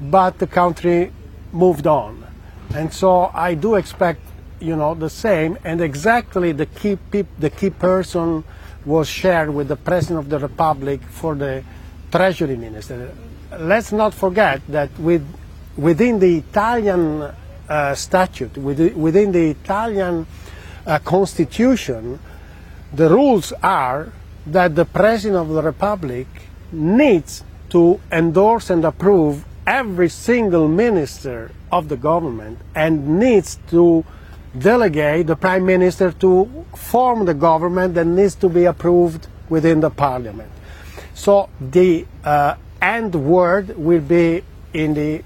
but 0.00 0.38
the 0.38 0.46
country 0.46 1.12
moved 1.52 1.86
on. 1.86 2.26
And 2.74 2.92
so 2.92 3.30
I 3.34 3.54
do 3.54 3.74
expect, 3.74 4.20
you 4.60 4.76
know, 4.76 4.94
the 4.94 5.10
same. 5.10 5.58
And 5.64 5.80
exactly 5.80 6.52
the 6.52 6.66
key, 6.66 6.98
the 7.10 7.50
key 7.50 7.70
person 7.70 8.44
was 8.84 9.08
shared 9.08 9.52
with 9.52 9.68
the 9.68 9.76
President 9.76 10.20
of 10.20 10.28
the 10.28 10.38
Republic 10.38 11.02
for 11.02 11.34
the 11.34 11.64
Treasury 12.10 12.56
Minister. 12.56 13.14
Let's 13.58 13.92
not 13.92 14.14
forget 14.14 14.60
that 14.68 14.96
with 14.98 15.26
within 15.80 16.18
the 16.18 16.38
Italian 16.38 17.22
uh, 17.68 17.94
statute, 17.94 18.56
within 18.58 19.32
the 19.32 19.50
Italian 19.50 20.26
uh, 20.86 20.98
constitution, 20.98 22.20
the 22.92 23.08
rules 23.08 23.52
are 23.62 24.12
that 24.46 24.74
the 24.74 24.84
President 24.84 25.40
of 25.40 25.48
the 25.48 25.62
Republic 25.62 26.26
needs 26.70 27.42
to 27.70 27.98
endorse 28.12 28.68
and 28.68 28.84
approve 28.84 29.44
every 29.66 30.08
single 30.08 30.68
minister 30.68 31.50
of 31.72 31.88
the 31.88 31.96
government 31.96 32.58
and 32.74 33.18
needs 33.18 33.58
to 33.70 34.04
delegate 34.58 35.26
the 35.28 35.36
Prime 35.36 35.64
Minister 35.64 36.10
to 36.12 36.66
form 36.74 37.24
the 37.24 37.34
government 37.34 37.94
that 37.94 38.06
needs 38.06 38.34
to 38.34 38.48
be 38.48 38.64
approved 38.64 39.28
within 39.48 39.80
the 39.80 39.90
Parliament. 39.90 40.50
So 41.14 41.48
the 41.60 42.06
uh, 42.24 42.56
end 42.82 43.14
word 43.14 43.76
will 43.78 44.00
be 44.00 44.42
in 44.72 44.94
the 44.94 45.22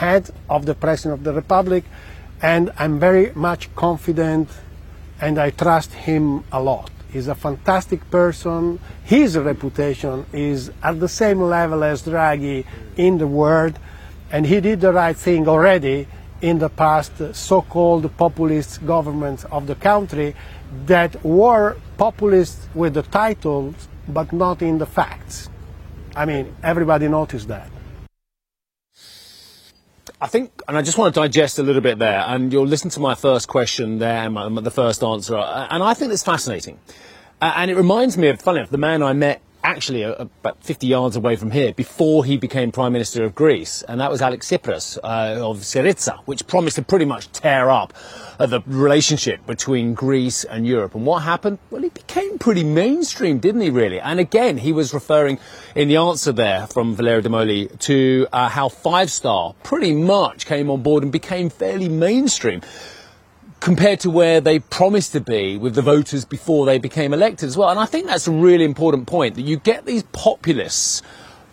head 0.00 0.30
of 0.48 0.64
the 0.64 0.74
President 0.74 1.12
of 1.18 1.24
the 1.24 1.34
Republic, 1.34 1.84
and 2.40 2.72
I'm 2.78 2.98
very 2.98 3.32
much 3.34 3.62
confident 3.74 4.48
and 5.20 5.38
I 5.38 5.50
trust 5.50 5.92
him 5.92 6.44
a 6.50 6.60
lot. 6.62 6.90
He's 7.12 7.28
a 7.28 7.34
fantastic 7.34 8.10
person. 8.10 8.80
His 9.04 9.36
reputation 9.36 10.24
is 10.32 10.70
at 10.82 10.98
the 11.00 11.08
same 11.08 11.40
level 11.42 11.84
as 11.84 12.02
Draghi 12.02 12.64
in 12.96 13.18
the 13.18 13.26
world, 13.26 13.78
and 14.32 14.46
he 14.46 14.60
did 14.60 14.80
the 14.80 14.92
right 14.92 15.16
thing 15.16 15.46
already 15.46 16.06
in 16.40 16.58
the 16.58 16.70
past 16.70 17.12
so-called 17.34 18.16
populist 18.16 18.86
governments 18.86 19.44
of 19.52 19.66
the 19.66 19.74
country 19.74 20.34
that 20.86 21.22
were 21.22 21.76
populist 21.98 22.56
with 22.74 22.94
the 22.94 23.02
titles 23.02 23.74
but 24.08 24.32
not 24.32 24.62
in 24.62 24.78
the 24.78 24.86
facts. 24.86 25.50
I 26.16 26.24
mean, 26.24 26.56
everybody 26.62 27.06
noticed 27.08 27.48
that. 27.48 27.70
I 30.22 30.26
think, 30.26 30.62
and 30.68 30.76
I 30.76 30.82
just 30.82 30.98
want 30.98 31.14
to 31.14 31.20
digest 31.20 31.58
a 31.58 31.62
little 31.62 31.80
bit 31.80 31.98
there, 31.98 32.22
and 32.26 32.52
you'll 32.52 32.66
listen 32.66 32.90
to 32.90 33.00
my 33.00 33.14
first 33.14 33.48
question 33.48 33.98
there, 33.98 34.28
my, 34.28 34.48
the 34.60 34.70
first 34.70 35.02
answer, 35.02 35.36
and 35.36 35.82
I 35.82 35.94
think 35.94 36.12
it's 36.12 36.22
fascinating. 36.22 36.78
and 37.40 37.70
it 37.70 37.76
reminds 37.76 38.18
me 38.18 38.28
of, 38.28 38.40
funny 38.40 38.58
enough, 38.58 38.70
the 38.70 38.78
man 38.78 39.02
I 39.02 39.14
met 39.14 39.40
actually 39.62 40.02
about 40.02 40.62
50 40.62 40.86
yards 40.86 41.16
away 41.16 41.36
from 41.36 41.50
here 41.50 41.72
before 41.72 42.24
he 42.24 42.36
became 42.36 42.72
Prime 42.72 42.92
Minister 42.92 43.24
of 43.24 43.34
Greece, 43.34 43.82
and 43.82 44.00
that 44.00 44.10
was 44.10 44.22
Alex 44.22 44.48
Tsipras 44.48 44.98
uh, 45.02 45.48
of 45.48 45.58
Syriza, 45.58 46.18
which 46.24 46.46
promised 46.46 46.76
to 46.76 46.82
pretty 46.82 47.04
much 47.04 47.30
tear 47.32 47.70
up 47.70 47.92
uh, 48.38 48.46
the 48.46 48.60
relationship 48.66 49.44
between 49.46 49.94
Greece 49.94 50.44
and 50.44 50.66
Europe. 50.66 50.94
And 50.94 51.04
what 51.04 51.22
happened? 51.22 51.58
Well, 51.70 51.82
he 51.82 51.90
became 51.90 52.38
pretty 52.38 52.64
mainstream, 52.64 53.38
didn't 53.38 53.60
he, 53.60 53.70
really? 53.70 54.00
And 54.00 54.18
again, 54.18 54.58
he 54.58 54.72
was 54.72 54.94
referring 54.94 55.38
in 55.74 55.88
the 55.88 55.96
answer 55.96 56.32
there 56.32 56.66
from 56.66 56.94
Valerio 56.94 57.20
De 57.20 57.28
Molli 57.28 57.68
to 57.80 58.26
uh, 58.32 58.48
how 58.48 58.68
Five 58.68 59.10
Star 59.10 59.54
pretty 59.62 59.92
much 59.92 60.46
came 60.46 60.70
on 60.70 60.82
board 60.82 61.02
and 61.02 61.12
became 61.12 61.50
fairly 61.50 61.88
mainstream 61.88 62.62
compared 63.60 64.00
to 64.00 64.10
where 64.10 64.40
they 64.40 64.58
promised 64.58 65.12
to 65.12 65.20
be 65.20 65.56
with 65.56 65.74
the 65.74 65.82
voters 65.82 66.24
before 66.24 66.66
they 66.66 66.78
became 66.78 67.12
elected 67.12 67.46
as 67.46 67.56
well. 67.56 67.68
And 67.68 67.78
I 67.78 67.86
think 67.86 68.06
that's 68.06 68.26
a 68.26 68.32
really 68.32 68.64
important 68.64 69.06
point 69.06 69.34
that 69.36 69.42
you 69.42 69.58
get 69.58 69.84
these 69.84 70.02
populists 70.12 71.02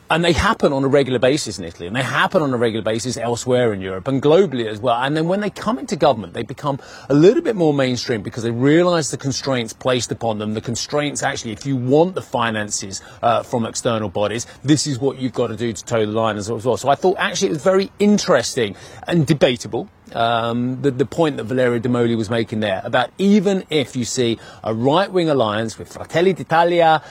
and 0.09 0.23
they 0.23 0.31
happen 0.31 0.71
on 0.71 0.85
a 0.85 0.87
regular 0.87 1.19
basis 1.19 1.59
in 1.59 1.65
Italy, 1.65 1.85
and 1.87 1.95
they 1.95 2.01
happen 2.01 2.41
on 2.41 2.53
a 2.53 2.57
regular 2.57 2.83
basis 2.83 3.17
elsewhere 3.17 3.73
in 3.73 3.81
Europe 3.81 4.07
and 4.07 4.21
globally 4.21 4.65
as 4.65 4.79
well. 4.79 4.95
And 4.95 5.17
then 5.17 5.27
when 5.27 5.41
they 5.41 5.49
come 5.49 5.77
into 5.77 5.97
government, 5.97 6.33
they 6.33 6.43
become 6.43 6.79
a 7.09 7.13
little 7.13 7.43
bit 7.43 7.57
more 7.57 7.73
mainstream 7.73 8.21
because 8.21 8.43
they 8.43 8.51
realise 8.51 9.11
the 9.11 9.17
constraints 9.17 9.73
placed 9.73 10.09
upon 10.11 10.37
them. 10.37 10.53
The 10.53 10.61
constraints, 10.61 11.23
actually, 11.23 11.51
if 11.51 11.65
you 11.65 11.75
want 11.75 12.15
the 12.15 12.21
finances 12.21 13.01
uh, 13.21 13.43
from 13.43 13.65
external 13.65 14.07
bodies, 14.07 14.47
this 14.63 14.87
is 14.87 14.97
what 14.97 15.17
you've 15.17 15.33
got 15.33 15.47
to 15.47 15.57
do 15.57 15.73
to 15.73 15.85
toe 15.85 16.05
the 16.05 16.11
line 16.13 16.37
as 16.37 16.49
well. 16.49 16.77
So 16.77 16.87
I 16.87 16.95
thought 16.95 17.17
actually 17.19 17.49
it 17.49 17.53
was 17.53 17.63
very 17.63 17.91
interesting 17.99 18.77
and 19.07 19.27
debatable 19.27 19.89
um, 20.13 20.81
the, 20.81 20.91
the 20.91 21.05
point 21.05 21.37
that 21.37 21.45
Valerio 21.45 21.79
De 21.79 21.89
Molli 21.89 22.15
was 22.15 22.29
making 22.29 22.59
there 22.59 22.81
about 22.83 23.09
even 23.17 23.63
if 23.69 23.95
you 23.95 24.05
see 24.05 24.39
a 24.63 24.73
right 24.73 25.11
wing 25.11 25.29
alliance 25.29 25.77
with 25.77 25.91
Fratelli 25.91 26.33
d'Italia, 26.33 27.03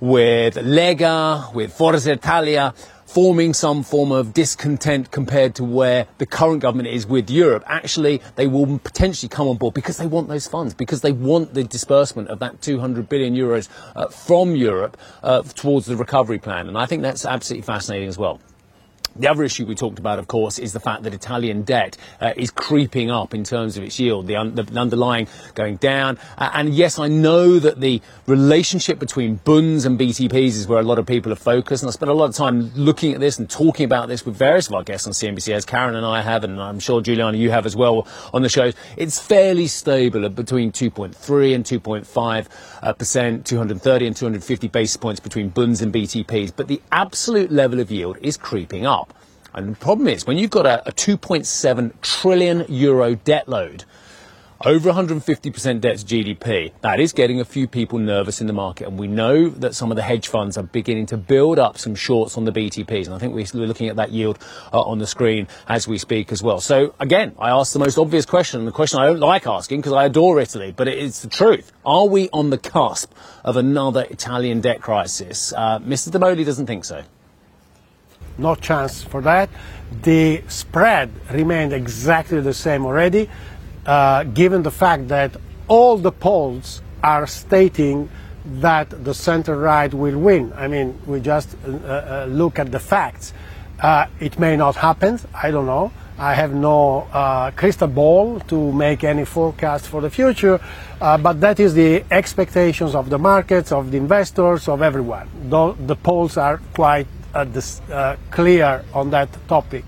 with 0.00 0.54
Lega, 0.56 1.54
with 1.54 1.72
Forza 1.72 2.12
Italia, 2.12 2.74
forming 3.12 3.52
some 3.52 3.82
form 3.82 4.10
of 4.10 4.32
discontent 4.32 5.10
compared 5.10 5.54
to 5.54 5.62
where 5.62 6.06
the 6.16 6.24
current 6.24 6.60
government 6.60 6.88
is 6.88 7.06
with 7.06 7.28
Europe, 7.28 7.62
actually 7.66 8.22
they 8.36 8.46
will 8.46 8.78
potentially 8.78 9.28
come 9.28 9.46
on 9.46 9.56
board 9.58 9.74
because 9.74 9.98
they 9.98 10.06
want 10.06 10.28
those 10.28 10.48
funds, 10.48 10.72
because 10.72 11.02
they 11.02 11.12
want 11.12 11.52
the 11.52 11.62
disbursement 11.62 12.28
of 12.28 12.38
that 12.38 12.62
200 12.62 13.08
billion 13.08 13.34
euros 13.34 13.68
uh, 13.94 14.08
from 14.08 14.56
Europe 14.56 14.96
uh, 15.22 15.42
towards 15.42 15.86
the 15.86 15.96
recovery 15.96 16.38
plan. 16.38 16.68
And 16.68 16.78
I 16.78 16.86
think 16.86 17.02
that's 17.02 17.26
absolutely 17.26 17.66
fascinating 17.66 18.08
as 18.08 18.16
well. 18.16 18.40
The 19.14 19.28
other 19.28 19.44
issue 19.44 19.66
we 19.66 19.74
talked 19.74 19.98
about, 19.98 20.18
of 20.18 20.26
course, 20.26 20.58
is 20.58 20.72
the 20.72 20.80
fact 20.80 21.02
that 21.02 21.12
Italian 21.12 21.62
debt 21.62 21.96
uh, 22.20 22.32
is 22.36 22.50
creeping 22.50 23.10
up 23.10 23.34
in 23.34 23.44
terms 23.44 23.76
of 23.76 23.84
its 23.84 23.98
yield, 24.00 24.26
the, 24.26 24.36
un- 24.36 24.54
the 24.54 24.62
underlying 24.78 25.28
going 25.54 25.76
down. 25.76 26.18
Uh, 26.38 26.50
and 26.54 26.72
yes, 26.72 26.98
I 26.98 27.08
know 27.08 27.58
that 27.58 27.80
the 27.80 28.00
relationship 28.26 28.98
between 28.98 29.36
bunds 29.36 29.84
and 29.84 29.98
BTPs 29.98 30.56
is 30.56 30.66
where 30.66 30.80
a 30.80 30.84
lot 30.84 30.98
of 30.98 31.06
people 31.06 31.32
are 31.32 31.36
focused. 31.36 31.82
And 31.82 31.88
I 31.88 31.92
spent 31.92 32.10
a 32.10 32.14
lot 32.14 32.30
of 32.30 32.34
time 32.34 32.72
looking 32.74 33.12
at 33.12 33.20
this 33.20 33.38
and 33.38 33.50
talking 33.50 33.84
about 33.84 34.08
this 34.08 34.24
with 34.24 34.36
various 34.36 34.68
of 34.68 34.74
our 34.74 34.82
guests 34.82 35.06
on 35.06 35.12
CNBC, 35.12 35.52
as 35.52 35.64
Karen 35.64 35.94
and 35.94 36.06
I 36.06 36.22
have, 36.22 36.44
and 36.44 36.60
I'm 36.60 36.80
sure 36.80 37.00
Juliana, 37.00 37.36
you 37.36 37.50
have 37.50 37.66
as 37.66 37.76
well 37.76 38.06
on 38.32 38.42
the 38.42 38.48
show. 38.48 38.72
It's 38.96 39.18
fairly 39.18 39.66
stable 39.66 40.24
at 40.24 40.34
between 40.34 40.72
2.3 40.72 41.54
and 41.54 41.64
2.5 41.64 42.46
uh, 42.82 42.92
percent, 42.94 43.46
230 43.46 44.06
and 44.06 44.16
250 44.16 44.68
basis 44.68 44.96
points 44.96 45.20
between 45.20 45.48
bunds 45.48 45.82
and 45.82 45.92
BTPs. 45.92 46.52
But 46.54 46.68
the 46.68 46.80
absolute 46.90 47.50
level 47.50 47.80
of 47.80 47.90
yield 47.90 48.18
is 48.20 48.36
creeping 48.36 48.86
up. 48.86 49.01
And 49.54 49.74
the 49.74 49.78
problem 49.78 50.08
is, 50.08 50.26
when 50.26 50.38
you've 50.38 50.50
got 50.50 50.66
a, 50.66 50.88
a 50.88 50.92
2.7 50.92 51.92
trillion 52.00 52.64
euro 52.68 53.14
debt 53.14 53.48
load, 53.48 53.84
over 54.64 54.92
150% 54.92 55.80
debt 55.80 55.98
to 55.98 56.04
GDP, 56.04 56.72
that 56.82 57.00
is 57.00 57.12
getting 57.12 57.40
a 57.40 57.44
few 57.44 57.66
people 57.66 57.98
nervous 57.98 58.40
in 58.40 58.46
the 58.46 58.52
market. 58.52 58.86
And 58.86 58.98
we 58.98 59.08
know 59.08 59.48
that 59.48 59.74
some 59.74 59.90
of 59.90 59.96
the 59.96 60.02
hedge 60.02 60.28
funds 60.28 60.56
are 60.56 60.62
beginning 60.62 61.06
to 61.06 61.16
build 61.16 61.58
up 61.58 61.78
some 61.78 61.94
shorts 61.94 62.36
on 62.36 62.44
the 62.44 62.52
BTPs. 62.52 63.06
And 63.06 63.14
I 63.14 63.18
think 63.18 63.34
we're 63.34 63.66
looking 63.66 63.88
at 63.88 63.96
that 63.96 64.12
yield 64.12 64.38
uh, 64.72 64.80
on 64.80 64.98
the 64.98 65.06
screen 65.06 65.48
as 65.66 65.88
we 65.88 65.98
speak 65.98 66.30
as 66.32 66.42
well. 66.42 66.60
So 66.60 66.94
again, 67.00 67.34
I 67.38 67.50
asked 67.50 67.72
the 67.72 67.80
most 67.80 67.98
obvious 67.98 68.24
question, 68.24 68.64
the 68.64 68.72
question 68.72 69.00
I 69.00 69.06
don't 69.06 69.20
like 69.20 69.46
asking 69.46 69.80
because 69.80 69.92
I 69.92 70.04
adore 70.04 70.40
Italy, 70.40 70.72
but 70.76 70.86
it's 70.86 71.20
the 71.20 71.28
truth. 71.28 71.72
Are 71.84 72.06
we 72.06 72.28
on 72.32 72.50
the 72.50 72.58
cusp 72.58 73.12
of 73.44 73.56
another 73.56 74.06
Italian 74.10 74.60
debt 74.60 74.80
crisis? 74.80 75.52
Uh, 75.52 75.80
Mr. 75.80 76.10
De 76.10 76.18
Molli 76.18 76.44
doesn't 76.44 76.66
think 76.66 76.84
so 76.84 77.02
no 78.38 78.54
chance 78.54 79.02
for 79.02 79.20
that. 79.22 79.50
The 80.02 80.42
spread 80.48 81.10
remained 81.30 81.72
exactly 81.72 82.40
the 82.40 82.54
same 82.54 82.86
already, 82.86 83.28
uh, 83.86 84.24
given 84.24 84.62
the 84.62 84.70
fact 84.70 85.08
that 85.08 85.36
all 85.68 85.98
the 85.98 86.12
polls 86.12 86.82
are 87.02 87.26
stating 87.26 88.08
that 88.44 89.04
the 89.04 89.14
center 89.14 89.56
right 89.56 89.92
will 89.92 90.18
win. 90.18 90.52
I 90.54 90.68
mean, 90.68 90.98
we 91.06 91.20
just 91.20 91.54
uh, 91.64 91.68
uh, 91.68 92.26
look 92.28 92.58
at 92.58 92.72
the 92.72 92.80
facts. 92.80 93.32
Uh, 93.80 94.06
it 94.20 94.38
may 94.38 94.56
not 94.56 94.76
happen, 94.76 95.18
I 95.34 95.50
don't 95.50 95.66
know. 95.66 95.92
I 96.18 96.34
have 96.34 96.54
no 96.54 97.08
uh, 97.12 97.50
crystal 97.52 97.88
ball 97.88 98.38
to 98.40 98.72
make 98.72 99.02
any 99.02 99.24
forecast 99.24 99.88
for 99.88 100.00
the 100.00 100.10
future, 100.10 100.60
uh, 101.00 101.18
but 101.18 101.40
that 101.40 101.58
is 101.58 101.74
the 101.74 102.04
expectations 102.10 102.94
of 102.94 103.10
the 103.10 103.18
markets, 103.18 103.72
of 103.72 103.90
the 103.90 103.96
investors, 103.96 104.68
of 104.68 104.82
everyone. 104.82 105.28
The 105.48 105.96
polls 105.96 106.36
are 106.36 106.60
quite 106.74 107.06
uh, 107.34 107.46
uh, 107.90 108.16
clear 108.30 108.84
on 108.94 109.10
that 109.10 109.28
topic. 109.48 109.84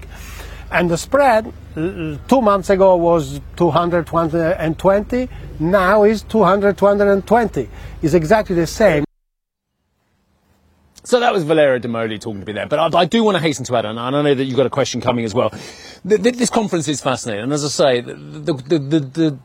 And 0.70 0.90
the 0.90 0.98
spread 0.98 1.52
two 1.74 2.40
months 2.40 2.70
ago 2.70 2.96
was 2.96 3.40
200, 3.56 4.06
220, 4.06 5.28
now 5.60 6.04
is 6.04 6.22
200, 6.22 6.76
220. 6.78 7.68
Is 8.02 8.14
exactly 8.14 8.56
the 8.56 8.66
same. 8.66 9.04
So 11.04 11.20
that 11.20 11.32
was 11.34 11.44
Valerio 11.44 11.78
De 11.78 11.88
Molli 11.88 12.18
talking 12.18 12.40
to 12.40 12.46
me 12.46 12.52
there. 12.54 12.66
But 12.66 12.94
I, 12.94 13.00
I, 13.00 13.04
do 13.04 13.22
want 13.22 13.36
to 13.36 13.42
hasten 13.42 13.64
to 13.66 13.76
add, 13.76 13.84
and 13.84 14.00
I 14.00 14.10
know 14.10 14.34
that 14.34 14.44
you've 14.44 14.56
got 14.56 14.66
a 14.66 14.70
question 14.70 15.02
coming 15.02 15.26
as 15.26 15.34
well. 15.34 15.50
The, 16.02 16.16
the, 16.16 16.30
this 16.30 16.48
conference 16.48 16.88
is 16.88 17.02
fascinating. 17.02 17.44
And 17.44 17.52
as 17.52 17.62
I 17.64 17.68
say, 17.68 18.00
the, 18.00 18.54
the 18.54 19.38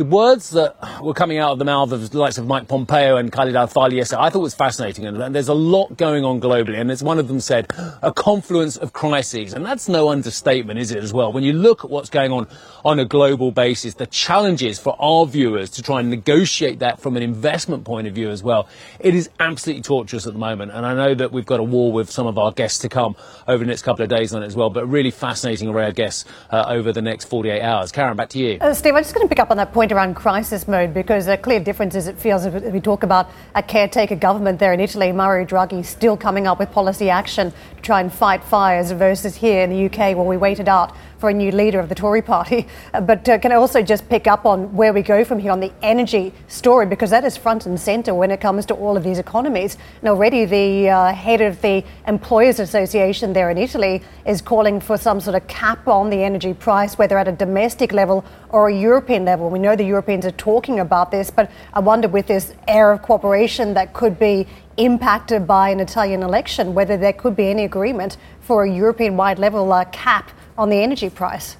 the 0.00 0.06
words 0.06 0.48
that 0.48 1.02
were 1.02 1.12
coming 1.12 1.36
out 1.36 1.52
of 1.52 1.58
the 1.58 1.64
mouth 1.66 1.92
of 1.92 2.08
the 2.08 2.18
likes 2.18 2.38
of 2.38 2.46
Mike 2.46 2.66
Pompeo 2.66 3.18
and 3.18 3.30
Khalid 3.30 3.54
al-Falih 3.54 3.96
yesterday, 3.96 4.22
I 4.22 4.30
thought 4.30 4.40
was 4.40 4.54
fascinating. 4.54 5.04
And, 5.04 5.20
and, 5.20 5.34
there's 5.34 5.48
a 5.48 5.54
lot 5.54 5.94
going 5.98 6.24
on 6.24 6.40
globally. 6.40 6.80
And 6.80 6.90
as 6.90 7.02
one 7.02 7.18
of 7.18 7.28
them 7.28 7.38
said, 7.38 7.70
a 8.00 8.10
confluence 8.10 8.78
of 8.78 8.94
crises. 8.94 9.52
And 9.52 9.62
that's 9.62 9.90
no 9.90 10.08
understatement, 10.08 10.80
is 10.80 10.90
it, 10.90 11.04
as 11.04 11.12
well? 11.12 11.34
When 11.34 11.44
you 11.44 11.52
look 11.52 11.84
at 11.84 11.90
what's 11.90 12.08
going 12.08 12.32
on 12.32 12.48
on 12.82 12.98
a 12.98 13.04
global 13.04 13.52
basis, 13.52 13.92
the 13.92 14.06
challenges 14.06 14.78
for 14.78 14.96
our 14.98 15.26
viewers 15.26 15.68
to 15.72 15.82
try 15.82 16.00
and 16.00 16.08
negotiate 16.08 16.78
that 16.78 16.98
from 16.98 17.18
an 17.18 17.22
investment 17.22 17.84
point 17.84 18.06
of 18.06 18.14
view 18.14 18.30
as 18.30 18.42
well, 18.42 18.68
it 19.00 19.14
is 19.14 19.28
absolutely 19.38 19.82
torturous 19.82 20.26
at 20.26 20.32
the 20.32 20.38
moment. 20.38 20.72
And 20.72 20.86
I 20.86 20.94
know 20.94 21.14
that 21.14 21.30
we've 21.30 21.44
got 21.44 21.60
a 21.60 21.62
war 21.62 21.92
with 21.92 22.10
some 22.10 22.26
of 22.26 22.38
our 22.38 22.52
guests 22.52 22.78
to 22.78 22.88
come 22.88 23.16
over 23.46 23.62
the 23.62 23.68
next 23.68 23.82
couple 23.82 24.02
of 24.02 24.08
days 24.08 24.32
on 24.32 24.42
it 24.42 24.46
as 24.46 24.56
well, 24.56 24.70
but 24.70 24.86
really 24.86 25.10
fascinating 25.10 25.68
array 25.68 25.88
of 25.88 25.94
guests 25.94 26.24
uh, 26.48 26.64
over 26.68 26.90
the 26.90 27.02
next 27.02 27.26
48 27.26 27.60
hours. 27.60 27.92
Karen, 27.92 28.16
back 28.16 28.30
to 28.30 28.38
you. 28.38 28.56
Uh, 28.62 28.72
Steve, 28.72 28.94
I'm 28.94 29.02
just 29.02 29.14
going 29.14 29.26
to 29.26 29.28
pick 29.28 29.40
up 29.40 29.50
on 29.50 29.58
that 29.58 29.74
point 29.74 29.89
around 29.92 30.14
crisis 30.14 30.66
mode 30.68 30.92
because 30.94 31.26
a 31.26 31.36
clear 31.36 31.60
difference 31.60 31.94
is 31.94 32.06
it 32.06 32.18
feels 32.18 32.44
if 32.44 32.72
we 32.72 32.80
talk 32.80 33.02
about 33.02 33.30
a 33.54 33.62
caretaker 33.62 34.16
government 34.16 34.58
there 34.58 34.72
in 34.72 34.80
Italy, 34.80 35.12
Mario 35.12 35.46
Draghi 35.46 35.84
still 35.84 36.16
coming 36.16 36.46
up 36.46 36.58
with 36.58 36.70
policy 36.70 37.10
action 37.10 37.52
to 37.76 37.82
try 37.82 38.00
and 38.00 38.12
fight 38.12 38.42
fires 38.42 38.90
versus 38.92 39.36
here 39.36 39.62
in 39.62 39.70
the 39.70 39.86
UK 39.86 40.16
where 40.16 40.24
we 40.24 40.36
waited 40.36 40.68
out 40.68 40.94
for 41.20 41.28
a 41.28 41.34
new 41.34 41.52
leader 41.52 41.78
of 41.78 41.88
the 41.88 41.94
Tory 41.94 42.22
party. 42.22 42.66
But 42.92 43.28
uh, 43.28 43.38
can 43.38 43.52
I 43.52 43.56
also 43.56 43.82
just 43.82 44.08
pick 44.08 44.26
up 44.26 44.46
on 44.46 44.74
where 44.74 44.92
we 44.92 45.02
go 45.02 45.24
from 45.24 45.38
here 45.38 45.52
on 45.52 45.60
the 45.60 45.72
energy 45.82 46.32
story, 46.48 46.86
because 46.86 47.10
that 47.10 47.24
is 47.24 47.36
front 47.36 47.66
and 47.66 47.78
centre 47.78 48.14
when 48.14 48.30
it 48.30 48.40
comes 48.40 48.66
to 48.66 48.74
all 48.74 48.96
of 48.96 49.04
these 49.04 49.18
economies. 49.18 49.76
And 50.00 50.08
already 50.08 50.44
the 50.44 50.88
uh, 50.88 51.12
head 51.12 51.40
of 51.40 51.60
the 51.60 51.84
Employers 52.06 52.58
Association 52.58 53.32
there 53.32 53.50
in 53.50 53.58
Italy 53.58 54.02
is 54.26 54.40
calling 54.40 54.80
for 54.80 54.96
some 54.96 55.20
sort 55.20 55.36
of 55.36 55.46
cap 55.46 55.86
on 55.86 56.10
the 56.10 56.24
energy 56.24 56.54
price, 56.54 56.96
whether 56.98 57.18
at 57.18 57.28
a 57.28 57.32
domestic 57.32 57.92
level 57.92 58.24
or 58.48 58.68
a 58.68 58.74
European 58.74 59.24
level. 59.24 59.50
We 59.50 59.58
know 59.58 59.76
the 59.76 59.84
Europeans 59.84 60.24
are 60.26 60.32
talking 60.32 60.80
about 60.80 61.10
this, 61.10 61.30
but 61.30 61.50
I 61.74 61.80
wonder 61.80 62.08
with 62.08 62.26
this 62.26 62.54
air 62.66 62.92
of 62.92 63.02
cooperation 63.02 63.74
that 63.74 63.92
could 63.92 64.18
be 64.18 64.46
impacted 64.76 65.46
by 65.46 65.68
an 65.68 65.80
Italian 65.80 66.22
election, 66.22 66.74
whether 66.74 66.96
there 66.96 67.12
could 67.12 67.36
be 67.36 67.48
any 67.48 67.64
agreement 67.64 68.16
for 68.50 68.64
a 68.64 68.68
European 68.68 69.16
wide 69.16 69.38
level 69.38 69.72
uh, 69.72 69.84
cap 69.92 70.32
on 70.58 70.70
the 70.70 70.82
energy 70.82 71.08
price. 71.08 71.56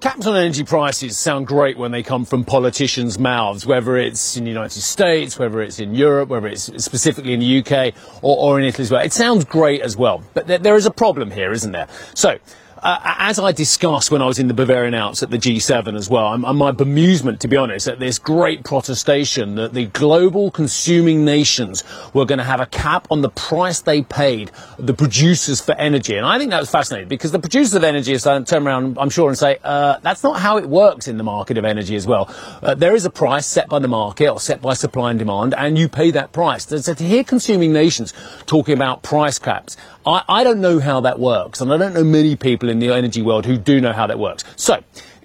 Caps 0.00 0.26
on 0.26 0.36
energy 0.36 0.64
prices 0.64 1.16
sound 1.16 1.46
great 1.46 1.78
when 1.78 1.92
they 1.92 2.02
come 2.02 2.26
from 2.26 2.44
politicians' 2.44 3.18
mouths, 3.18 3.64
whether 3.64 3.96
it's 3.96 4.36
in 4.36 4.44
the 4.44 4.50
United 4.50 4.82
States, 4.82 5.38
whether 5.38 5.62
it's 5.62 5.80
in 5.80 5.94
Europe, 5.94 6.28
whether 6.28 6.46
it's 6.46 6.64
specifically 6.84 7.32
in 7.32 7.40
the 7.40 7.60
UK 7.60 7.94
or, 8.20 8.36
or 8.36 8.60
in 8.60 8.66
Italy 8.66 8.82
as 8.82 8.90
well. 8.90 9.02
It 9.02 9.14
sounds 9.14 9.46
great 9.46 9.80
as 9.80 9.96
well. 9.96 10.22
But 10.34 10.46
there, 10.46 10.58
there 10.58 10.76
is 10.76 10.84
a 10.84 10.90
problem 10.90 11.30
here, 11.30 11.50
isn't 11.50 11.72
there? 11.72 11.88
So, 12.12 12.38
uh, 12.82 12.98
as 13.18 13.38
I 13.38 13.52
discussed 13.52 14.10
when 14.10 14.22
I 14.22 14.26
was 14.26 14.38
in 14.38 14.48
the 14.48 14.54
Bavarian 14.54 14.94
Alps 14.94 15.22
at 15.22 15.30
the 15.30 15.38
G7 15.38 15.96
as 15.96 16.08
well, 16.08 16.26
I'm, 16.26 16.44
I'm 16.44 16.56
my 16.56 16.72
bemusement, 16.72 17.38
to 17.40 17.48
be 17.48 17.56
honest, 17.56 17.88
at 17.88 17.98
this 17.98 18.18
great 18.18 18.64
protestation 18.64 19.54
that 19.56 19.74
the 19.74 19.86
global 19.86 20.50
consuming 20.50 21.24
nations 21.24 21.84
were 22.14 22.24
going 22.24 22.38
to 22.38 22.44
have 22.44 22.60
a 22.60 22.66
cap 22.66 23.06
on 23.10 23.22
the 23.22 23.30
price 23.30 23.80
they 23.80 24.02
paid 24.02 24.50
the 24.78 24.94
producers 24.94 25.60
for 25.60 25.74
energy. 25.76 26.16
And 26.16 26.26
I 26.26 26.38
think 26.38 26.50
that 26.50 26.60
was 26.60 26.70
fascinating 26.70 27.08
because 27.08 27.32
the 27.32 27.38
producers 27.38 27.74
of 27.74 27.84
energy 27.84 28.14
are 28.14 28.18
starting 28.18 28.44
to 28.44 28.50
turn 28.50 28.66
around, 28.66 28.98
I'm 28.98 29.10
sure, 29.10 29.28
and 29.28 29.38
say, 29.38 29.58
uh, 29.62 29.98
that's 30.02 30.22
not 30.22 30.40
how 30.40 30.58
it 30.58 30.68
works 30.68 31.08
in 31.08 31.16
the 31.18 31.24
market 31.24 31.58
of 31.58 31.64
energy 31.64 31.96
as 31.96 32.06
well. 32.06 32.34
Uh, 32.62 32.74
there 32.74 32.94
is 32.94 33.04
a 33.04 33.10
price 33.10 33.46
set 33.46 33.68
by 33.68 33.78
the 33.78 33.88
market 33.88 34.28
or 34.28 34.40
set 34.40 34.62
by 34.62 34.74
supply 34.74 35.10
and 35.10 35.18
demand, 35.18 35.54
and 35.54 35.78
you 35.78 35.88
pay 35.88 36.10
that 36.10 36.32
price. 36.32 36.66
So 36.66 36.94
to 36.94 37.04
hear 37.04 37.24
consuming 37.24 37.72
nations 37.72 38.12
talking 38.46 38.74
about 38.74 39.02
price 39.02 39.38
caps, 39.38 39.76
I, 40.08 40.24
I 40.26 40.44
don't 40.44 40.62
know 40.62 40.80
how 40.80 41.00
that 41.02 41.18
works, 41.18 41.60
and 41.60 41.70
I 41.70 41.76
don't 41.76 41.92
know 41.92 42.02
many 42.02 42.34
people 42.34 42.70
in 42.70 42.78
the 42.78 42.90
energy 42.92 43.20
world 43.20 43.44
who 43.44 43.58
do 43.58 43.78
know 43.78 43.92
how 43.92 44.06
that 44.06 44.18
works. 44.18 44.42
So, 44.56 44.82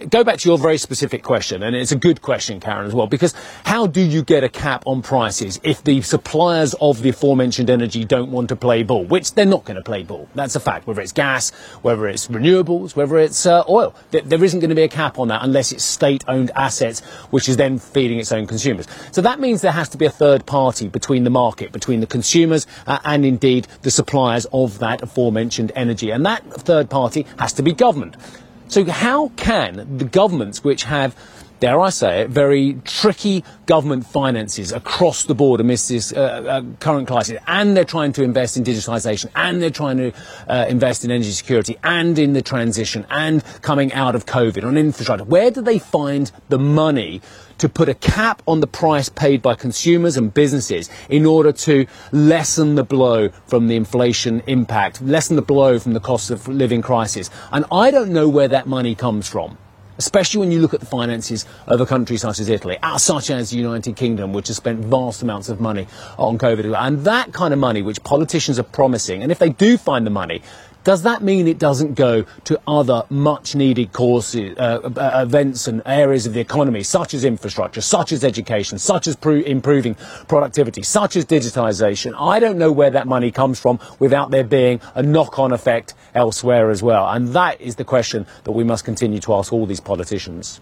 go 0.10 0.24
back 0.24 0.40
to 0.40 0.50
your 0.50 0.58
very 0.58 0.78
specific 0.78 1.24
question, 1.24 1.64
and 1.64 1.76
it's 1.76 1.92
a 1.92 1.96
good 1.96 2.22
question, 2.22 2.60
Karen, 2.60 2.86
as 2.86 2.94
well, 2.94 3.08
because 3.08 3.34
how 3.64 3.88
do 3.88 4.02
you 4.02 4.24
get 4.24 4.44
a 4.44 4.50
cap 4.50 4.84
on 4.86 5.02
prices 5.02 5.60
if 5.64 5.84
the 5.84 6.02
suppliers 6.02 6.74
of 6.82 7.02
the 7.02 7.10
aforementioned 7.10 7.70
energy 7.70 8.06
don't 8.06 8.32
want 8.32 8.50
to 8.50 8.56
play 8.56 8.84
ball, 8.84 9.04
which 9.06 9.34
they're 9.34 9.46
not 9.46 9.64
going 9.66 9.78
to 9.78 9.84
play 9.84 10.04
ball? 10.04 10.28
That's 10.36 10.56
a 10.56 10.60
fact, 10.60 10.88
whether 10.88 11.02
it's 11.02 11.12
gas, 11.12 11.52
whether 11.82 12.08
it's 12.08 12.28
renewables, 12.28 12.96
whether 12.96 13.18
it's 13.18 13.46
uh, 13.46 13.64
oil. 13.70 13.96
There 14.12 14.44
isn't 14.44 14.60
going 14.60 14.70
to 14.70 14.76
be 14.76 14.84
a 14.84 14.90
cap 14.90 15.20
on 15.20 15.30
that 15.30 15.44
unless 15.44 15.72
it's 15.72 15.84
state 15.84 16.24
owned 16.28 16.52
assets, 16.56 17.02
which 17.32 17.50
is 17.50 17.58
then 17.58 17.80
feeding 17.80 18.20
its 18.20 18.32
own 18.32 18.48
consumers. 18.48 18.88
So 19.12 19.22
that 19.22 19.40
means 19.40 19.62
there 19.62 19.72
has 19.72 19.90
to 19.90 19.98
be 19.98 20.06
a 20.06 20.12
third 20.12 20.46
party 20.46 20.88
between 20.88 21.24
the 21.24 21.30
market, 21.30 21.72
between 21.72 22.00
the 22.00 22.08
consumers 22.08 22.68
uh, 22.88 23.00
and 23.04 23.26
indeed 23.26 23.68
the 23.82 23.92
suppliers 23.92 24.46
of 24.54 24.80
that 24.80 25.02
aforementioned 25.02 25.72
energy. 25.76 26.12
And 26.12 26.26
that 26.26 26.44
third 26.44 26.90
party 26.90 27.26
has 27.40 27.54
to 27.54 27.64
be 27.64 27.74
government. 27.74 28.16
So 28.68 28.86
how 28.86 29.30
can 29.30 29.98
the 29.98 30.06
governments 30.06 30.64
which 30.64 30.84
have 30.86 31.16
dare 31.64 31.80
I 31.80 31.92
say 31.92 32.24
it, 32.24 32.30
very 32.30 32.78
tricky 32.84 33.42
government 33.68 34.06
finances 34.06 34.74
across 34.74 35.24
the 35.24 35.34
board 35.34 35.62
amidst 35.62 35.88
this 35.88 36.12
uh, 36.12 36.20
uh, 36.20 36.62
current 36.82 37.08
crisis. 37.08 37.40
And 37.48 37.78
they're 37.78 37.86
trying 37.86 38.12
to 38.14 38.24
invest 38.24 38.58
in 38.58 38.66
digitalisation, 38.66 39.30
and 39.34 39.62
they're 39.62 39.70
trying 39.70 39.96
to 39.96 40.12
uh, 40.50 40.66
invest 40.68 41.06
in 41.06 41.12
energy 41.12 41.32
security, 41.32 41.78
and 41.82 42.20
in 42.20 42.34
the 42.34 42.42
transition, 42.42 43.06
and 43.10 43.42
coming 43.62 43.94
out 43.94 44.14
of 44.14 44.26
COVID 44.26 44.66
on 44.66 44.78
infrastructure. 44.78 45.24
Where 45.24 45.52
do 45.52 45.62
they 45.62 45.80
find 45.80 46.30
the 46.50 46.60
money 46.60 47.22
to 47.60 47.70
put 47.70 47.88
a 47.88 47.94
cap 47.94 48.42
on 48.46 48.60
the 48.60 48.68
price 48.68 49.08
paid 49.08 49.42
by 49.42 49.56
consumers 49.56 50.18
and 50.18 50.34
businesses 50.34 50.90
in 51.08 51.26
order 51.26 51.54
to 51.54 51.86
lessen 52.12 52.76
the 52.76 52.84
blow 52.84 53.30
from 53.48 53.70
the 53.70 53.78
inflation 53.78 54.44
impact, 54.48 55.02
lessen 55.02 55.38
the 55.38 55.42
blow 55.42 55.80
from 55.80 55.94
the 55.94 56.02
cost 56.02 56.30
of 56.30 56.46
living 56.50 56.82
crisis. 56.82 57.30
And 57.54 57.64
I 57.72 57.90
don't 57.90 58.12
know 58.12 58.28
where 58.28 58.50
that 58.50 58.68
money 58.68 58.96
comes 58.96 59.30
from 59.30 59.58
especially 59.98 60.40
when 60.40 60.52
you 60.52 60.60
look 60.60 60.74
at 60.74 60.80
the 60.80 60.86
finances 60.86 61.46
of 61.68 61.80
a 61.82 61.86
country 61.86 62.18
such 62.18 62.40
as 62.40 62.50
Italy, 62.50 62.78
uh, 62.82 62.98
such 62.98 63.30
as 63.30 63.52
the 63.52 63.58
United 63.58 63.96
Kingdom, 63.96 64.34
which 64.34 64.48
has 64.48 64.58
spent 64.58 64.80
vast 64.80 65.22
amounts 65.22 65.50
of 65.50 65.60
money 65.60 65.88
on 66.18 66.38
COVID. 66.38 66.76
And 66.78 67.06
that 67.06 67.34
kind 67.34 67.54
of 67.54 67.60
money, 67.60 67.82
which 67.82 68.04
politicians 68.04 68.60
are 68.60 68.64
promising, 68.64 69.24
and 69.24 69.32
if 69.32 69.40
they 69.40 69.50
do 69.50 69.78
find 69.78 70.06
the 70.06 70.12
money, 70.12 70.42
does 70.84 71.04
that 71.04 71.22
mean 71.22 71.48
it 71.48 71.60
doesn't 71.60 71.94
go 71.94 72.26
to 72.44 72.60
other 72.68 73.04
much 73.10 73.56
needed 73.56 73.94
courses, 73.94 74.58
uh, 74.58 74.80
uh, 74.96 75.24
events 75.24 75.68
and 75.68 75.82
areas 75.86 76.26
of 76.26 76.34
the 76.34 76.40
economy, 76.40 76.84
such 76.84 77.14
as 77.14 77.24
infrastructure, 77.24 77.82
such 77.82 78.12
as 78.12 78.24
education, 78.24 78.78
such 78.78 79.08
as 79.08 79.16
pro- 79.16 79.36
improving 79.42 79.96
productivity, 80.28 80.84
such 80.84 81.16
as 81.16 81.26
digitization? 81.26 82.14
I 82.20 82.40
don't 82.40 82.58
know 82.58 82.72
where 82.72 82.92
that 82.92 83.08
money 83.08 83.32
comes 83.32 83.60
from 83.60 83.80
without 84.00 84.32
there 84.32 84.44
being 84.44 84.82
a 84.96 85.04
knock 85.04 85.40
on 85.40 85.52
effect 85.52 85.94
elsewhere 86.14 86.70
as 86.70 86.84
well. 86.84 87.08
And 87.10 87.30
that 87.30 87.62
is 87.62 87.76
the 87.76 87.86
question 87.86 88.26
that 88.44 88.52
we 88.52 88.64
must 88.64 88.84
continue 88.84 89.20
to 89.20 89.34
ask 89.34 89.54
all 89.54 89.66
these 89.66 89.80
politicians. 89.80 90.60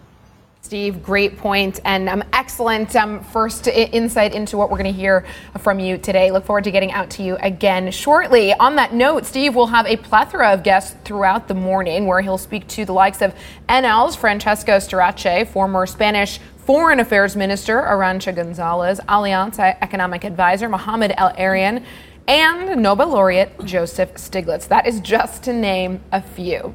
Steve, 0.72 1.02
great 1.02 1.36
point 1.36 1.80
and 1.84 2.08
um, 2.08 2.24
excellent 2.32 2.96
um, 2.96 3.22
first 3.24 3.68
I- 3.68 3.72
insight 3.72 4.34
into 4.34 4.56
what 4.56 4.70
we're 4.70 4.78
going 4.78 4.90
to 4.90 4.98
hear 4.98 5.26
from 5.58 5.78
you 5.78 5.98
today. 5.98 6.30
Look 6.30 6.46
forward 6.46 6.64
to 6.64 6.70
getting 6.70 6.92
out 6.92 7.10
to 7.10 7.22
you 7.22 7.36
again 7.42 7.90
shortly. 7.90 8.54
On 8.54 8.76
that 8.76 8.94
note, 8.94 9.26
Steve 9.26 9.54
will 9.54 9.66
have 9.66 9.84
a 9.84 9.98
plethora 9.98 10.50
of 10.50 10.62
guests 10.62 10.96
throughout 11.04 11.46
the 11.46 11.52
morning 11.52 12.06
where 12.06 12.22
he'll 12.22 12.38
speak 12.38 12.66
to 12.68 12.86
the 12.86 12.94
likes 12.94 13.20
of 13.20 13.34
Enel's 13.68 14.16
Francesco 14.16 14.78
Starace, 14.78 15.46
former 15.46 15.84
Spanish 15.84 16.40
Foreign 16.64 17.00
Affairs 17.00 17.36
Minister 17.36 17.82
Arancha 17.82 18.34
Gonzalez, 18.34 18.98
Allianz 19.00 19.58
Economic 19.58 20.24
Advisor 20.24 20.70
Mohamed 20.70 21.12
El-Erian, 21.18 21.84
and 22.26 22.82
Nobel 22.82 23.08
laureate 23.08 23.62
Joseph 23.66 24.14
Stiglitz. 24.14 24.68
That 24.68 24.86
is 24.86 25.00
just 25.00 25.42
to 25.42 25.52
name 25.52 26.00
a 26.12 26.22
few. 26.22 26.74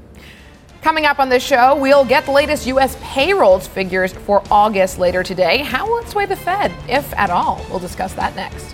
Coming 0.87 1.05
up 1.05 1.19
on 1.19 1.27
the 1.27 1.37
show, 1.37 1.75
we'll 1.75 2.05
get 2.05 2.23
the 2.23 2.31
latest 2.31 2.65
U.S. 2.67 2.95
payrolls 3.01 3.67
figures 3.67 4.13
for 4.13 4.41
August 4.49 4.97
later 4.97 5.21
today. 5.21 5.57
How 5.57 5.85
will 5.85 5.97
it 5.97 6.07
sway 6.07 6.25
the 6.25 6.37
Fed, 6.37 6.71
if 6.87 7.13
at 7.15 7.29
all? 7.29 7.61
We'll 7.69 7.79
discuss 7.79 8.13
that 8.13 8.33
next. 8.37 8.73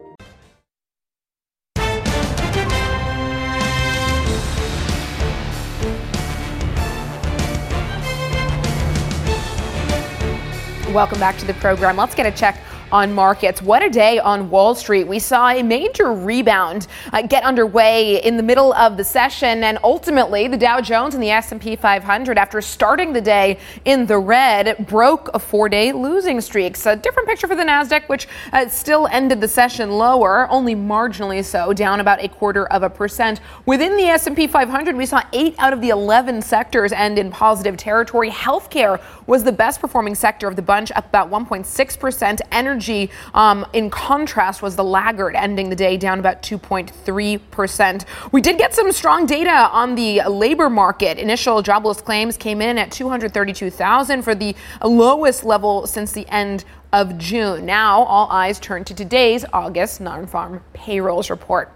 Welcome 10.91 11.19
back 11.19 11.37
to 11.37 11.45
the 11.45 11.53
program. 11.53 11.95
Let's 11.95 12.15
get 12.15 12.25
a 12.25 12.31
check 12.31 12.59
on 12.91 13.13
markets. 13.13 13.61
What 13.61 13.83
a 13.83 13.89
day 13.89 14.19
on 14.19 14.49
Wall 14.49 14.75
Street. 14.75 15.05
We 15.05 15.19
saw 15.19 15.49
a 15.49 15.63
major 15.63 16.13
rebound 16.13 16.87
uh, 17.13 17.21
get 17.21 17.43
underway 17.43 18.21
in 18.23 18.37
the 18.37 18.43
middle 18.43 18.73
of 18.73 18.97
the 18.97 19.03
session 19.03 19.63
and 19.63 19.79
ultimately 19.83 20.47
the 20.47 20.57
Dow 20.57 20.81
Jones 20.81 21.13
and 21.13 21.23
the 21.23 21.29
S&P 21.29 21.75
500 21.75 22.37
after 22.37 22.61
starting 22.61 23.13
the 23.13 23.21
day 23.21 23.57
in 23.85 24.05
the 24.05 24.17
red 24.17 24.85
broke 24.87 25.29
a 25.29 25.39
4-day 25.39 25.93
losing 25.93 26.41
streak. 26.41 26.75
So 26.75 26.91
a 26.91 26.95
different 26.95 27.29
picture 27.29 27.47
for 27.47 27.55
the 27.55 27.63
Nasdaq 27.63 28.09
which 28.09 28.27
uh, 28.51 28.67
still 28.67 29.07
ended 29.07 29.39
the 29.39 29.47
session 29.47 29.91
lower, 29.91 30.49
only 30.49 30.75
marginally 30.75 31.43
so, 31.43 31.73
down 31.73 31.99
about 31.99 32.23
a 32.23 32.27
quarter 32.27 32.65
of 32.67 32.83
a 32.83 32.89
percent. 32.89 33.39
Within 33.65 33.95
the 33.95 34.03
S&P 34.03 34.47
500, 34.47 34.95
we 34.95 35.05
saw 35.05 35.21
8 35.31 35.55
out 35.59 35.73
of 35.73 35.81
the 35.81 35.89
11 35.89 36.41
sectors 36.41 36.91
end 36.91 37.17
in 37.17 37.31
positive 37.31 37.77
territory. 37.77 38.29
Healthcare 38.29 39.01
was 39.27 39.43
the 39.43 39.51
best 39.51 39.79
performing 39.79 40.15
sector 40.15 40.47
of 40.47 40.55
the 40.55 40.61
bunch, 40.61 40.91
up 40.91 41.07
about 41.07 41.29
1.6%. 41.29 42.41
Energy 42.51 42.80
energy, 42.81 43.11
um, 43.35 43.65
in 43.73 43.89
contrast, 43.89 44.61
was 44.61 44.75
the 44.75 44.83
laggard, 44.83 45.35
ending 45.35 45.69
the 45.69 45.75
day 45.75 45.97
down 45.97 46.19
about 46.19 46.41
2.3%. 46.41 48.05
We 48.31 48.41
did 48.41 48.57
get 48.57 48.73
some 48.73 48.91
strong 48.91 49.25
data 49.25 49.51
on 49.51 49.93
the 49.95 50.21
labor 50.23 50.69
market. 50.69 51.19
Initial 51.19 51.61
jobless 51.61 52.01
claims 52.01 52.37
came 52.37 52.61
in 52.61 52.77
at 52.79 52.91
232,000 52.91 54.23
for 54.23 54.33
the 54.33 54.55
lowest 54.83 55.43
level 55.43 55.85
since 55.85 56.11
the 56.11 56.27
end 56.29 56.65
of 56.91 57.17
June. 57.17 57.65
Now, 57.65 58.01
all 58.03 58.27
eyes 58.31 58.59
turn 58.59 58.83
to 58.85 58.95
today's 58.95 59.45
August 59.53 60.01
non 60.01 60.25
farm 60.25 60.63
payrolls 60.73 61.29
report. 61.29 61.71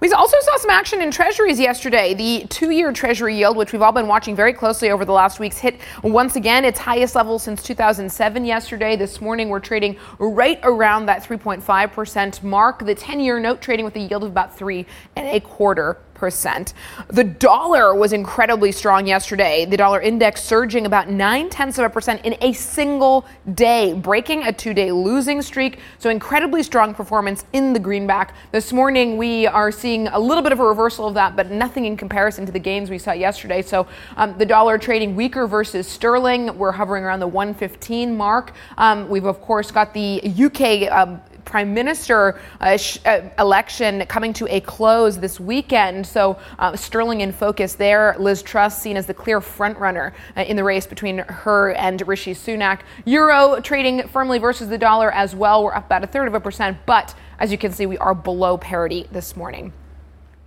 We 0.00 0.10
also 0.12 0.38
saw 0.40 0.56
some 0.56 0.70
action 0.70 1.02
in 1.02 1.10
treasuries 1.10 1.60
yesterday. 1.60 2.14
The 2.14 2.46
two 2.48 2.70
year 2.70 2.90
treasury 2.90 3.36
yield, 3.36 3.58
which 3.58 3.74
we've 3.74 3.82
all 3.82 3.92
been 3.92 4.08
watching 4.08 4.34
very 4.34 4.54
closely 4.54 4.90
over 4.90 5.04
the 5.04 5.12
last 5.12 5.38
weeks, 5.38 5.58
hit 5.58 5.78
once 6.02 6.36
again 6.36 6.64
its 6.64 6.78
highest 6.78 7.14
level 7.14 7.38
since 7.38 7.62
2007 7.62 8.46
yesterday. 8.46 8.96
This 8.96 9.20
morning, 9.20 9.50
we're 9.50 9.60
trading 9.60 9.98
right 10.18 10.58
around 10.62 11.04
that 11.04 11.22
3.5% 11.22 12.42
mark. 12.42 12.86
The 12.86 12.94
10 12.94 13.20
year 13.20 13.38
note 13.38 13.60
trading 13.60 13.84
with 13.84 13.94
a 13.96 14.00
yield 14.00 14.24
of 14.24 14.30
about 14.30 14.56
three 14.56 14.86
and 15.16 15.28
a 15.28 15.38
quarter 15.38 15.98
percent. 16.20 16.74
The 17.08 17.24
dollar 17.24 17.94
was 17.94 18.12
incredibly 18.12 18.72
strong 18.72 19.06
yesterday. 19.06 19.64
The 19.64 19.78
dollar 19.78 20.02
index 20.02 20.42
surging 20.44 20.84
about 20.84 21.08
nine 21.08 21.48
tenths 21.48 21.78
of 21.78 21.86
a 21.86 21.88
percent 21.88 22.24
in 22.26 22.36
a 22.42 22.52
single 22.52 23.24
day, 23.54 23.94
breaking 23.94 24.44
a 24.44 24.52
two 24.52 24.74
day 24.74 24.92
losing 24.92 25.40
streak. 25.40 25.78
So, 25.98 26.10
incredibly 26.10 26.62
strong 26.62 26.94
performance 26.94 27.46
in 27.54 27.72
the 27.72 27.80
greenback. 27.80 28.34
This 28.52 28.70
morning, 28.70 29.16
we 29.16 29.46
are 29.46 29.72
seeing 29.72 30.08
a 30.08 30.18
little 30.18 30.42
bit 30.42 30.52
of 30.52 30.60
a 30.60 30.64
reversal 30.64 31.08
of 31.08 31.14
that, 31.14 31.36
but 31.36 31.50
nothing 31.50 31.86
in 31.86 31.96
comparison 31.96 32.44
to 32.44 32.52
the 32.52 32.58
gains 32.58 32.90
we 32.90 32.98
saw 32.98 33.12
yesterday. 33.12 33.62
So, 33.62 33.86
um, 34.18 34.36
the 34.36 34.46
dollar 34.46 34.76
trading 34.76 35.16
weaker 35.16 35.46
versus 35.46 35.88
sterling. 35.88 36.56
We're 36.58 36.72
hovering 36.72 37.02
around 37.02 37.20
the 37.20 37.28
115 37.28 38.14
mark. 38.14 38.52
Um, 38.76 39.08
we've, 39.08 39.24
of 39.24 39.40
course, 39.40 39.70
got 39.70 39.94
the 39.94 40.20
UK 40.22 40.92
um, 40.92 41.22
prime 41.50 41.74
minister 41.74 42.40
uh, 42.60 42.76
sh- 42.76 42.98
uh, 43.04 43.22
election 43.40 44.06
coming 44.06 44.32
to 44.32 44.46
a 44.54 44.60
close 44.60 45.18
this 45.18 45.40
weekend. 45.40 46.06
So 46.06 46.38
uh, 46.60 46.76
sterling 46.76 47.22
in 47.22 47.32
focus 47.32 47.74
there. 47.74 48.14
Liz 48.20 48.40
Truss 48.40 48.80
seen 48.80 48.96
as 48.96 49.06
the 49.06 49.14
clear 49.14 49.40
frontrunner 49.40 50.12
uh, 50.36 50.42
in 50.42 50.56
the 50.56 50.62
race 50.62 50.86
between 50.86 51.18
her 51.18 51.72
and 51.72 52.06
Rishi 52.06 52.34
Sunak. 52.34 52.82
Euro 53.04 53.60
trading 53.60 54.06
firmly 54.06 54.38
versus 54.38 54.68
the 54.68 54.78
dollar 54.78 55.10
as 55.12 55.34
well. 55.34 55.64
We're 55.64 55.74
up 55.74 55.86
about 55.86 56.04
a 56.04 56.06
third 56.06 56.28
of 56.28 56.34
a 56.34 56.40
percent, 56.40 56.78
but 56.86 57.14
as 57.40 57.50
you 57.50 57.58
can 57.58 57.72
see, 57.72 57.86
we 57.86 57.98
are 57.98 58.14
below 58.14 58.56
parity 58.56 59.08
this 59.10 59.36
morning. 59.36 59.72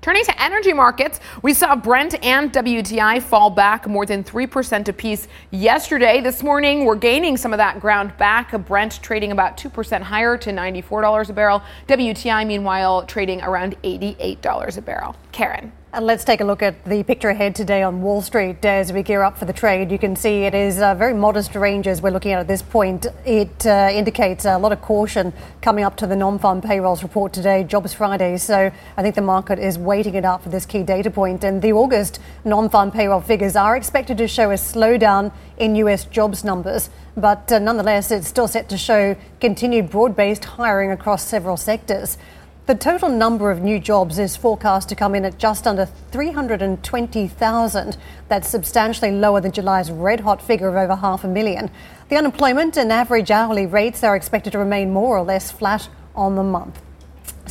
Turning 0.03 0.25
to 0.25 0.43
energy 0.43 0.73
markets, 0.73 1.21
we 1.43 1.53
saw 1.53 1.77
Brent 1.77 2.21
and 2.25 2.51
WTI 2.51 3.21
fall 3.21 3.49
back 3.49 3.87
more 3.87 4.05
than 4.05 4.21
3% 4.21 4.89
apiece 4.89 5.29
yesterday. 5.51 6.19
This 6.19 6.43
morning, 6.43 6.83
we're 6.83 6.97
gaining 6.97 7.37
some 7.37 7.53
of 7.53 7.57
that 7.59 7.79
ground 7.79 8.17
back. 8.17 8.51
Brent 8.65 9.01
trading 9.01 9.31
about 9.31 9.55
2% 9.55 10.01
higher 10.01 10.37
to 10.39 10.49
$94 10.49 11.29
a 11.29 11.31
barrel. 11.33 11.63
WTI, 11.87 12.45
meanwhile, 12.45 13.05
trading 13.05 13.41
around 13.43 13.81
$88 13.81 14.77
a 14.77 14.81
barrel. 14.81 15.15
Karen. 15.31 15.71
And 15.95 16.07
let's 16.07 16.23
take 16.23 16.41
a 16.41 16.43
look 16.43 16.63
at 16.63 16.85
the 16.85 17.03
picture 17.03 17.29
ahead 17.29 17.53
today 17.53 17.83
on 17.83 18.01
Wall 18.01 18.23
Street 18.23 18.65
as 18.65 18.91
we 18.91 19.03
gear 19.03 19.21
up 19.21 19.37
for 19.37 19.45
the 19.45 19.53
trade. 19.53 19.91
You 19.91 19.99
can 19.99 20.15
see 20.15 20.41
it 20.41 20.55
is 20.55 20.81
uh, 20.81 20.95
very 20.95 21.13
modest 21.13 21.53
ranges 21.53 22.01
we're 22.01 22.09
looking 22.09 22.31
at 22.31 22.39
at 22.39 22.47
this 22.47 22.63
point. 22.63 23.05
It 23.27 23.67
uh, 23.67 23.91
indicates 23.93 24.45
a 24.45 24.57
lot 24.57 24.71
of 24.71 24.81
caution 24.81 25.33
coming 25.61 25.83
up 25.83 25.95
to 25.97 26.07
the 26.07 26.15
non-farm 26.15 26.61
payrolls 26.61 27.03
report 27.03 27.31
today, 27.31 27.63
Jobs 27.63 27.93
Friday. 27.93 28.37
So 28.37 28.71
I 28.97 29.01
think 29.03 29.13
the 29.13 29.21
market 29.21 29.59
is 29.59 29.77
waiting 29.77 30.15
it 30.15 30.25
out 30.25 30.41
for 30.41 30.49
this 30.49 30.65
key 30.65 30.81
data 30.81 31.11
point. 31.11 31.43
And 31.43 31.61
the 31.61 31.73
August 31.73 32.19
non-farm 32.43 32.89
payroll 32.89 33.21
figures 33.21 33.55
are 33.55 33.75
expected 33.75 34.17
to 34.17 34.27
show 34.27 34.49
a 34.49 34.55
slowdown 34.55 35.31
in 35.57 35.75
US 35.75 36.05
jobs 36.05 36.43
numbers. 36.43 36.89
But 37.15 37.51
uh, 37.51 37.59
nonetheless, 37.59 38.09
it's 38.09 38.27
still 38.27 38.47
set 38.47 38.67
to 38.69 38.79
show 38.79 39.15
continued 39.39 39.91
broad-based 39.91 40.43
hiring 40.43 40.89
across 40.89 41.23
several 41.23 41.55
sectors. 41.55 42.17
The 42.65 42.75
total 42.75 43.09
number 43.09 43.51
of 43.51 43.61
new 43.61 43.77
jobs 43.77 44.17
is 44.17 44.37
forecast 44.37 44.87
to 44.87 44.95
come 44.95 45.15
in 45.15 45.25
at 45.25 45.37
just 45.37 45.67
under 45.67 45.85
320,000. 46.11 47.97
That's 48.29 48.47
substantially 48.47 49.11
lower 49.11 49.41
than 49.41 49.51
July's 49.51 49.91
red 49.91 50.21
hot 50.21 50.41
figure 50.41 50.69
of 50.69 50.75
over 50.75 50.95
half 50.95 51.25
a 51.25 51.27
million. 51.27 51.69
The 52.07 52.15
unemployment 52.15 52.77
and 52.77 52.89
average 52.89 53.31
hourly 53.31 53.65
rates 53.65 54.01
are 54.01 54.15
expected 54.15 54.51
to 54.53 54.59
remain 54.59 54.93
more 54.93 55.17
or 55.17 55.23
less 55.23 55.51
flat 55.51 55.89
on 56.15 56.35
the 56.35 56.43
month. 56.43 56.81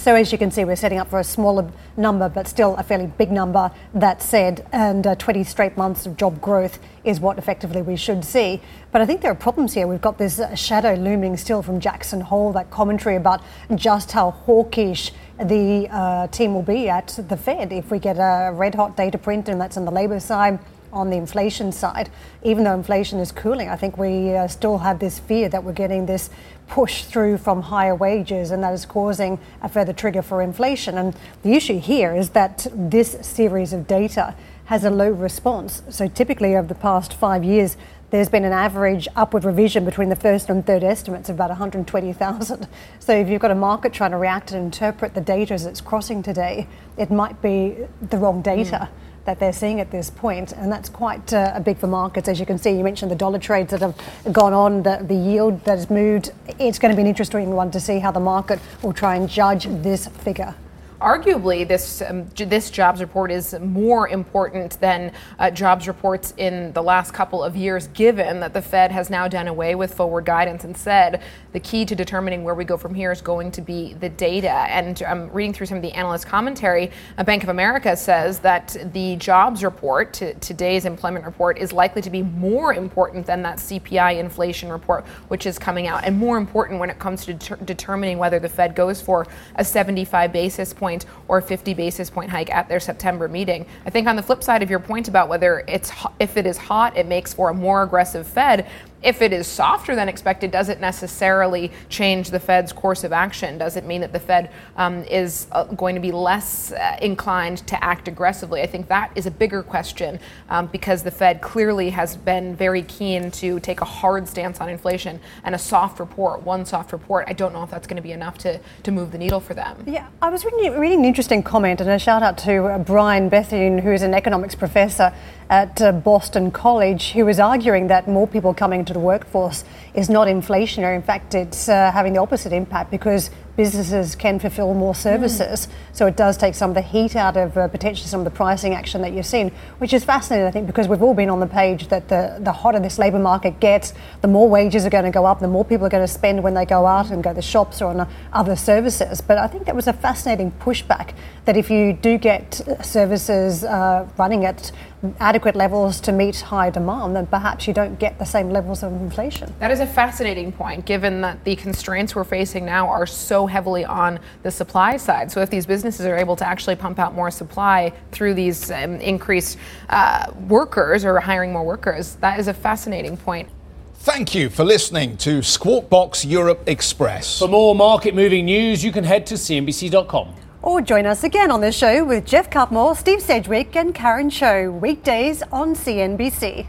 So 0.03 0.17
as 0.17 0.33
you 0.33 0.37
can 0.37 0.51
see, 0.51 0.65
we're 0.65 0.75
setting 0.75 0.99
up 0.99 1.11
for 1.11 1.21
a 1.21 1.25
smaller 1.25 1.71
number, 1.97 2.29
but 2.29 2.49
still 2.49 2.75
a 2.75 2.83
fairly 2.83 3.07
big 3.07 3.31
number. 3.31 3.71
That 3.95 4.21
said, 4.21 4.67
and 4.73 5.07
uh, 5.07 5.15
20 5.15 5.45
straight 5.45 5.77
months 5.77 6.07
of 6.07 6.17
job 6.17 6.41
growth 6.41 6.81
is 7.05 7.21
what 7.21 7.38
effectively 7.38 7.83
we 7.83 7.95
should 7.95 8.25
see. 8.25 8.61
But 8.91 9.01
I 9.01 9.07
think 9.07 9.21
there 9.21 9.31
are 9.31 9.37
problems 9.37 9.75
here. 9.75 9.87
We've 9.87 10.01
got 10.01 10.19
this 10.19 10.41
uh, 10.41 10.57
shadow 10.57 10.95
looming 10.95 11.37
still 11.37 11.62
from 11.62 11.79
Jackson 11.79 12.21
Hole, 12.21 12.53
that 12.55 12.69
commentary 12.69 13.15
about 13.15 13.43
just 13.77 14.11
how 14.11 14.33
hawkish 14.33 15.12
the 15.38 15.87
uh, 15.88 16.27
team 16.27 16.53
will 16.53 16.65
be 16.65 16.88
at 16.88 17.17
the 17.29 17.37
Fed 17.37 17.73
if 17.73 17.93
we 17.93 18.01
get 18.01 18.17
a 18.17 18.51
red 18.53 18.75
hot 18.75 18.97
data 18.97 19.19
print, 19.19 19.49
and 19.49 19.61
that's 19.61 19.77
on 19.77 19.85
the 19.85 19.93
labour 19.93 20.19
side 20.19 20.59
on 20.92 21.11
the 21.11 21.16
inflation 21.16 21.72
side. 21.72 22.11
Even 22.42 22.64
though 22.64 22.74
inflation 22.74 23.18
is 23.18 23.33
cooling, 23.33 23.68
I 23.68 23.76
think 23.76 23.96
we 23.96 24.35
uh, 24.35 24.46
still 24.48 24.78
have 24.78 24.98
this 24.98 25.18
fear 25.18 25.48
that 25.48 25.64
we're 25.64 25.72
getting 25.72 26.07
this 26.07 26.31
push 26.68 27.05
through 27.05 27.38
from 27.38 27.62
higher 27.62 27.94
wages, 27.94 28.50
and 28.50 28.62
that 28.62 28.72
is 28.72 28.87
causing 28.87 29.38
a 29.61 29.68
further 29.68 29.92
trigger 29.92 30.22
for 30.22 30.42
inflation. 30.42 30.98
And 30.98 31.14
the 31.42 31.55
issue 31.55 31.78
here 31.78 32.14
is 32.14 32.31
that 32.31 32.66
this 32.72 33.16
series 33.22 33.72
of 33.72 33.87
data 33.87 34.35
has 34.66 34.85
a 34.85 34.90
low 34.90 35.11
response. 35.11 35.83
So 35.90 36.09
typically, 36.09 36.57
over 36.57 36.68
the 36.68 36.74
past 36.74 37.12
five 37.14 37.44
years, 37.44 37.76
there's 38.11 38.28
been 38.28 38.44
an 38.44 38.52
average 38.52 39.09
upward 39.16 39.44
revision 39.44 39.87
between 39.87 40.11
the 40.11 40.16
first 40.16 40.50
and 40.50 40.64
third 40.64 40.85
estimates 40.85 41.31
of 41.31 41.37
about 41.37 41.48
120,000. 41.48 42.68
So 43.00 43.12
if 43.12 43.28
you've 43.28 43.40
got 43.40 43.50
a 43.50 43.57
market 43.57 43.92
trying 43.92 44.12
to 44.12 44.16
react 44.16 44.52
and 44.52 44.64
interpret 44.64 45.14
the 45.14 45.20
data 45.20 45.55
as 45.55 45.66
it's 45.66 45.81
crossing 45.81 46.22
today, 46.22 46.68
it 46.96 47.11
might 47.11 47.42
be 47.42 47.76
the 48.00 48.16
wrong 48.16 48.42
data. 48.42 48.88
Mm 48.90 49.12
that 49.24 49.38
they're 49.38 49.52
seeing 49.52 49.80
at 49.80 49.90
this 49.90 50.11
point, 50.11 50.52
and 50.52 50.70
that's 50.70 50.88
quite 50.88 51.32
uh, 51.32 51.58
big 51.61 51.78
for 51.78 51.87
markets. 51.87 52.28
As 52.28 52.40
you 52.40 52.46
can 52.46 52.58
see, 52.58 52.70
you 52.70 52.85
mentioned 52.85 53.11
the 53.11 53.16
dollar 53.16 53.38
trades 53.38 53.70
that 53.70 53.80
have 53.80 53.96
gone 54.32 54.52
on, 54.52 54.82
the, 54.82 55.04
the 55.06 55.14
yield 55.14 55.64
that 55.64 55.78
has 55.78 55.90
moved. 55.90 56.32
It's 56.58 56.78
going 56.78 56.90
to 56.90 56.96
be 56.96 57.02
an 57.02 57.08
interesting 57.08 57.50
one 57.50 57.70
to 57.70 57.80
see 57.80 57.98
how 57.98 58.11
the 58.11 58.20
market 58.20 58.58
will 58.82 58.92
try 58.92 59.16
and 59.16 59.28
judge 59.28 59.66
this 59.82 60.08
figure 60.08 60.54
arguably 61.03 61.67
this 61.67 62.01
um, 62.03 62.29
this 62.37 62.71
jobs 62.71 63.01
report 63.01 63.31
is 63.31 63.55
more 63.59 64.09
important 64.09 64.79
than 64.81 65.12
uh, 65.38 65.51
jobs 65.51 65.88
reports 65.88 66.33
in 66.37 66.73
the 66.73 66.83
last 66.83 67.12
couple 67.12 67.43
of 67.43 67.57
years, 67.57 67.88
given 67.88 68.41
that 68.41 68.55
the 68.55 68.62
Fed 68.62 68.93
has 68.93 69.11
now 69.11 69.27
done 69.27 69.49
away 69.49 69.75
with 69.75 69.93
forward 69.93 70.25
guidance 70.25 70.62
and 70.62 70.77
said 70.77 71.21
the 71.53 71.61
key 71.61 71.85
to 71.85 71.97
determining 71.97 72.45
where 72.45 72.55
we 72.55 72.65
go 72.65 72.77
from 72.77 72.95
here 72.95 73.11
is 73.11 73.21
going 73.21 73.51
to 73.51 73.61
be 73.61 73.95
the 73.95 74.09
data. 74.09 74.51
And 74.51 75.03
um, 75.03 75.31
reading 75.33 75.53
through 75.53 75.67
some 75.67 75.77
of 75.77 75.83
the 75.83 75.93
analyst 75.93 76.27
commentary, 76.27 76.91
uh, 77.19 77.25
Bank 77.25 77.43
of 77.43 77.49
America 77.49 77.97
says 77.97 78.38
that 78.41 78.77
the 78.93 79.17
jobs 79.17 79.65
report, 79.65 80.15
t- 80.15 80.35
today's 80.41 80.85
employment 80.85 81.25
report, 81.25 81.59
is 81.59 81.73
likely 81.73 82.03
to 82.03 82.11
be 82.11 82.23
more 82.23 82.73
important 82.73 83.27
than 83.27 83.43
that 83.43 83.59
CPI 83.59 84.19
inflation 84.19 84.71
report, 84.71 85.05
which 85.29 85.47
is 85.47 85.59
coming 85.59 85.88
out, 85.88 86.05
and 86.05 86.17
more 86.17 86.38
important 86.38 86.79
when 86.79 86.91
it 86.91 86.99
comes 87.01 87.25
to 87.25 87.35
deter- 87.35 87.57
determining 87.57 88.19
whether 88.19 88.38
the 88.38 88.49
Fed 88.49 88.77
goes 88.77 89.03
for 89.03 89.27
a 89.57 89.65
75 89.65 90.33
basis 90.33 90.73
point 90.73 90.91
point 90.92 91.07
or 91.28 91.40
50 91.40 91.74
basis 91.74 92.11
point 92.11 92.31
hike 92.31 92.50
at 92.50 92.68
their 92.68 92.81
September 92.81 93.28
meeting. 93.28 93.64
I 93.87 93.90
think 93.90 94.07
on 94.07 94.16
the 94.16 94.22
flip 94.22 94.44
side 94.44 94.62
of 94.62 94.70
your 94.70 94.78
point 94.78 95.09
about 95.09 95.28
whether 95.28 95.64
it's 95.66 95.90
if 96.20 96.37
it 96.37 96.46
is 96.46 96.59
hot, 96.59 96.96
it 96.96 97.07
makes 97.07 97.33
for 97.33 97.50
a 97.50 97.55
more 97.55 97.83
aggressive 97.83 98.26
Fed 98.26 98.68
if 99.03 99.23
it 99.23 99.33
is 99.33 99.47
softer 99.47 99.95
than 99.95 100.09
expected, 100.09 100.51
does 100.51 100.69
it 100.69 100.81
necessarily 100.81 101.73
change 101.88 102.31
the 102.31 102.41
Fed's 102.41 102.73
course 102.73 103.05
of 103.05 103.12
action? 103.12 103.59
Does 103.59 103.77
it 103.77 103.85
mean 103.85 104.01
that 104.01 104.12
the 104.12 104.21
Fed 104.21 104.51
um, 104.77 105.03
is 105.05 105.47
uh, 105.53 105.65
going 105.65 105.95
to 105.95 106.01
be 106.01 106.12
less 106.12 106.73
uh, 106.73 106.97
inclined 107.03 107.67
to 107.67 107.83
act 107.83 108.09
aggressively? 108.09 108.62
I 108.62 108.67
think 108.67 108.88
that 108.88 109.11
is 109.15 109.27
a 109.27 109.31
bigger 109.31 109.62
question 109.62 110.21
um, 110.49 110.67
because 110.67 111.03
the 111.03 111.11
Fed 111.11 111.41
clearly 111.41 111.91
has 111.91 112.17
been 112.17 112.55
very 112.55 112.83
keen 112.83 113.31
to 113.33 113.61
take 113.61 113.81
a 113.81 113.85
hard 113.85 114.29
stance 114.29 114.61
on 114.61 114.69
inflation 114.69 115.21
and 115.45 115.55
a 115.55 115.59
soft 115.59 115.99
report, 115.99 116.43
one 116.43 116.65
soft 116.65 116.93
report. 116.93 117.27
I 117.29 117.33
don't 117.33 117.53
know 117.53 117.62
if 117.62 117.71
that's 117.71 117.87
going 117.87 117.97
to 117.97 118.03
be 118.03 118.12
enough 118.12 118.38
to, 118.38 118.61
to 118.85 118.93
move 118.93 119.12
the 119.12 119.19
needle 119.19 119.41
for 119.41 119.55
them. 119.55 119.83
Yeah, 119.87 120.07
I 120.21 120.29
was 120.29 120.45
reading, 120.45 120.79
reading 120.79 121.01
an 121.01 121.05
interesting 121.05 121.43
comment 121.43 121.81
and 121.81 121.91
a 121.91 121.99
shout 121.99 122.23
out 122.23 122.38
to 122.38 122.65
uh, 122.67 122.79
Brian 122.79 123.29
Bethune, 123.29 123.79
who 123.79 123.93
is 123.93 124.03
an 124.03 124.15
economics 124.15 124.55
professor 124.55 125.12
at 125.50 125.81
uh, 125.83 125.92
Boston 125.92 126.50
College, 126.50 127.11
who 127.12 127.24
was 127.24 127.38
arguing 127.38 127.88
that 127.88 128.09
more 128.09 128.26
people 128.26 128.55
coming 128.55 128.81
into 128.81 128.92
the 128.92 129.00
workforce 129.00 129.64
is 129.94 130.09
not 130.09 130.26
inflationary. 130.28 130.96
In 130.96 131.02
fact, 131.02 131.35
it's 131.35 131.68
uh, 131.68 131.90
having 131.92 132.12
the 132.12 132.20
opposite 132.20 132.52
impact 132.52 132.90
because 132.90 133.31
businesses 133.57 134.14
can 134.14 134.38
fulfill 134.38 134.74
more 134.74 134.94
services. 134.94 135.66
Mm. 135.66 135.91
So 135.92 136.07
it 136.07 136.16
does 136.16 136.37
take 136.38 136.55
some 136.55 136.70
of 136.70 136.74
the 136.74 136.83
heat 136.83 137.14
out 137.16 137.37
of 137.37 137.57
uh, 137.57 137.68
potentially 137.68 138.09
some 138.09 138.20
of 138.20 138.24
the 138.24 138.31
pricing 138.31 138.74
action 138.74 139.02
that 139.02 139.12
you've 139.12 139.26
seen, 139.26 139.52
which 139.78 139.92
is 139.92 140.05
fascinating, 140.05 140.46
I 140.46 140.50
think, 140.50 140.66
because 140.66 140.88
we've 140.88 141.02
all 141.02 141.12
been 141.12 141.28
on 141.28 141.40
the 141.40 141.46
page 141.46 141.88
that 141.88 142.09
the, 142.09 142.38
the 142.40 142.52
hotter 142.52 142.81
this 142.81 142.98
labour 142.98 143.18
market 143.18 143.61
gets, 143.61 143.92
the 144.22 144.28
more 144.28 144.48
wages 144.48 144.87
are 144.87 144.90
going 144.90 145.05
to 145.05 145.11
go 145.11 145.26
up, 145.26 145.40
the 145.40 145.48
more 145.48 145.64
people 145.64 145.87
are 145.87 145.90
going 145.90 146.07
to 146.07 146.12
spend 146.12 146.42
when 146.42 146.55
they 146.55 146.64
go 146.64 146.87
out 146.87 147.11
and 147.11 147.22
go 147.22 147.35
to 147.35 147.42
shops 147.42 147.83
or 147.83 147.90
on 147.90 148.09
other 148.33 148.57
services. 148.57 149.20
But 149.20 149.37
I 149.37 149.46
think 149.46 149.66
that 149.66 149.76
was 149.76 149.87
a 149.87 149.92
fascinating 149.92 150.50
pushback 150.52 151.12
that 151.44 151.57
if 151.57 151.70
you 151.70 151.92
do 151.92 152.16
get 152.16 152.62
services 152.83 153.62
uh, 153.64 154.09
running 154.16 154.46
at 154.46 154.72
adequate 155.18 155.57
levels 155.57 156.00
to 156.00 156.12
meet 156.12 156.40
high 156.40 156.70
demand, 156.70 157.16
then 157.16 157.26
perhaps 157.26 157.66
you 157.66 157.74
don't 157.74 157.98
get 157.98 158.18
the 158.20 158.24
same 158.24 158.50
levels 158.50 158.85
of 158.85 158.92
inflation. 158.92 159.52
That 159.59 159.72
is 159.72 159.81
a 159.81 159.87
fascinating 159.87 160.52
point, 160.52 160.85
given 160.87 161.20
that 161.22 161.42
the 161.44 161.57
constraints 161.57 162.14
we're 162.14 162.22
facing 162.24 162.64
now 162.64 162.88
are 162.88 163.05
so 163.05 163.46
heavily 163.46 163.85
on 163.85 164.20
the 164.44 164.50
supply 164.50 164.96
side. 164.96 165.33
So 165.33 165.40
if 165.40 165.50
these 165.50 165.66
businesses 165.66 165.82
are 165.85 166.16
able 166.16 166.37
to 166.37 166.47
actually 166.47 166.77
pump 166.77 166.99
out 166.99 167.14
more 167.14 167.31
supply 167.31 167.92
through 168.11 168.35
these 168.35 168.71
um, 168.71 168.95
increased 168.97 169.59
uh, 169.88 170.31
workers 170.49 171.05
or 171.05 171.18
hiring 171.21 171.53
more 171.53 171.64
workers, 171.64 172.16
that 172.16 172.38
is 172.38 172.49
a 172.49 172.55
fascinating 172.55 173.16
point. 173.16 173.49
Thank 173.95 174.35
you 174.35 174.51
for 174.51 174.64
listening 174.64 175.16
to 175.18 175.42
Squawk 175.42 175.88
Box 175.88 176.25
Europe 176.25 176.64
Express. 176.66 177.38
For 177.38 177.47
more 177.47 177.75
market 177.75 178.14
moving 178.14 178.47
news, 178.47 178.83
you 178.83 178.90
can 178.90 179.05
head 179.05 179.27
to 179.27 179.35
CNBC.com. 179.35 180.35
Or 180.62 180.81
join 180.81 181.07
us 181.07 181.25
again 181.25 181.51
on 181.51 181.61
the 181.61 181.73
show 181.73 182.05
with 182.05 182.25
Geoff 182.25 182.51
Cutmore, 182.51 182.97
Steve 182.97 183.21
Sedgwick, 183.21 183.77
and 183.77 183.95
Karen 183.95 184.29
Tso, 184.31 184.71
weekdays 184.71 185.42
on 185.53 185.75
CNBC. 185.75 186.66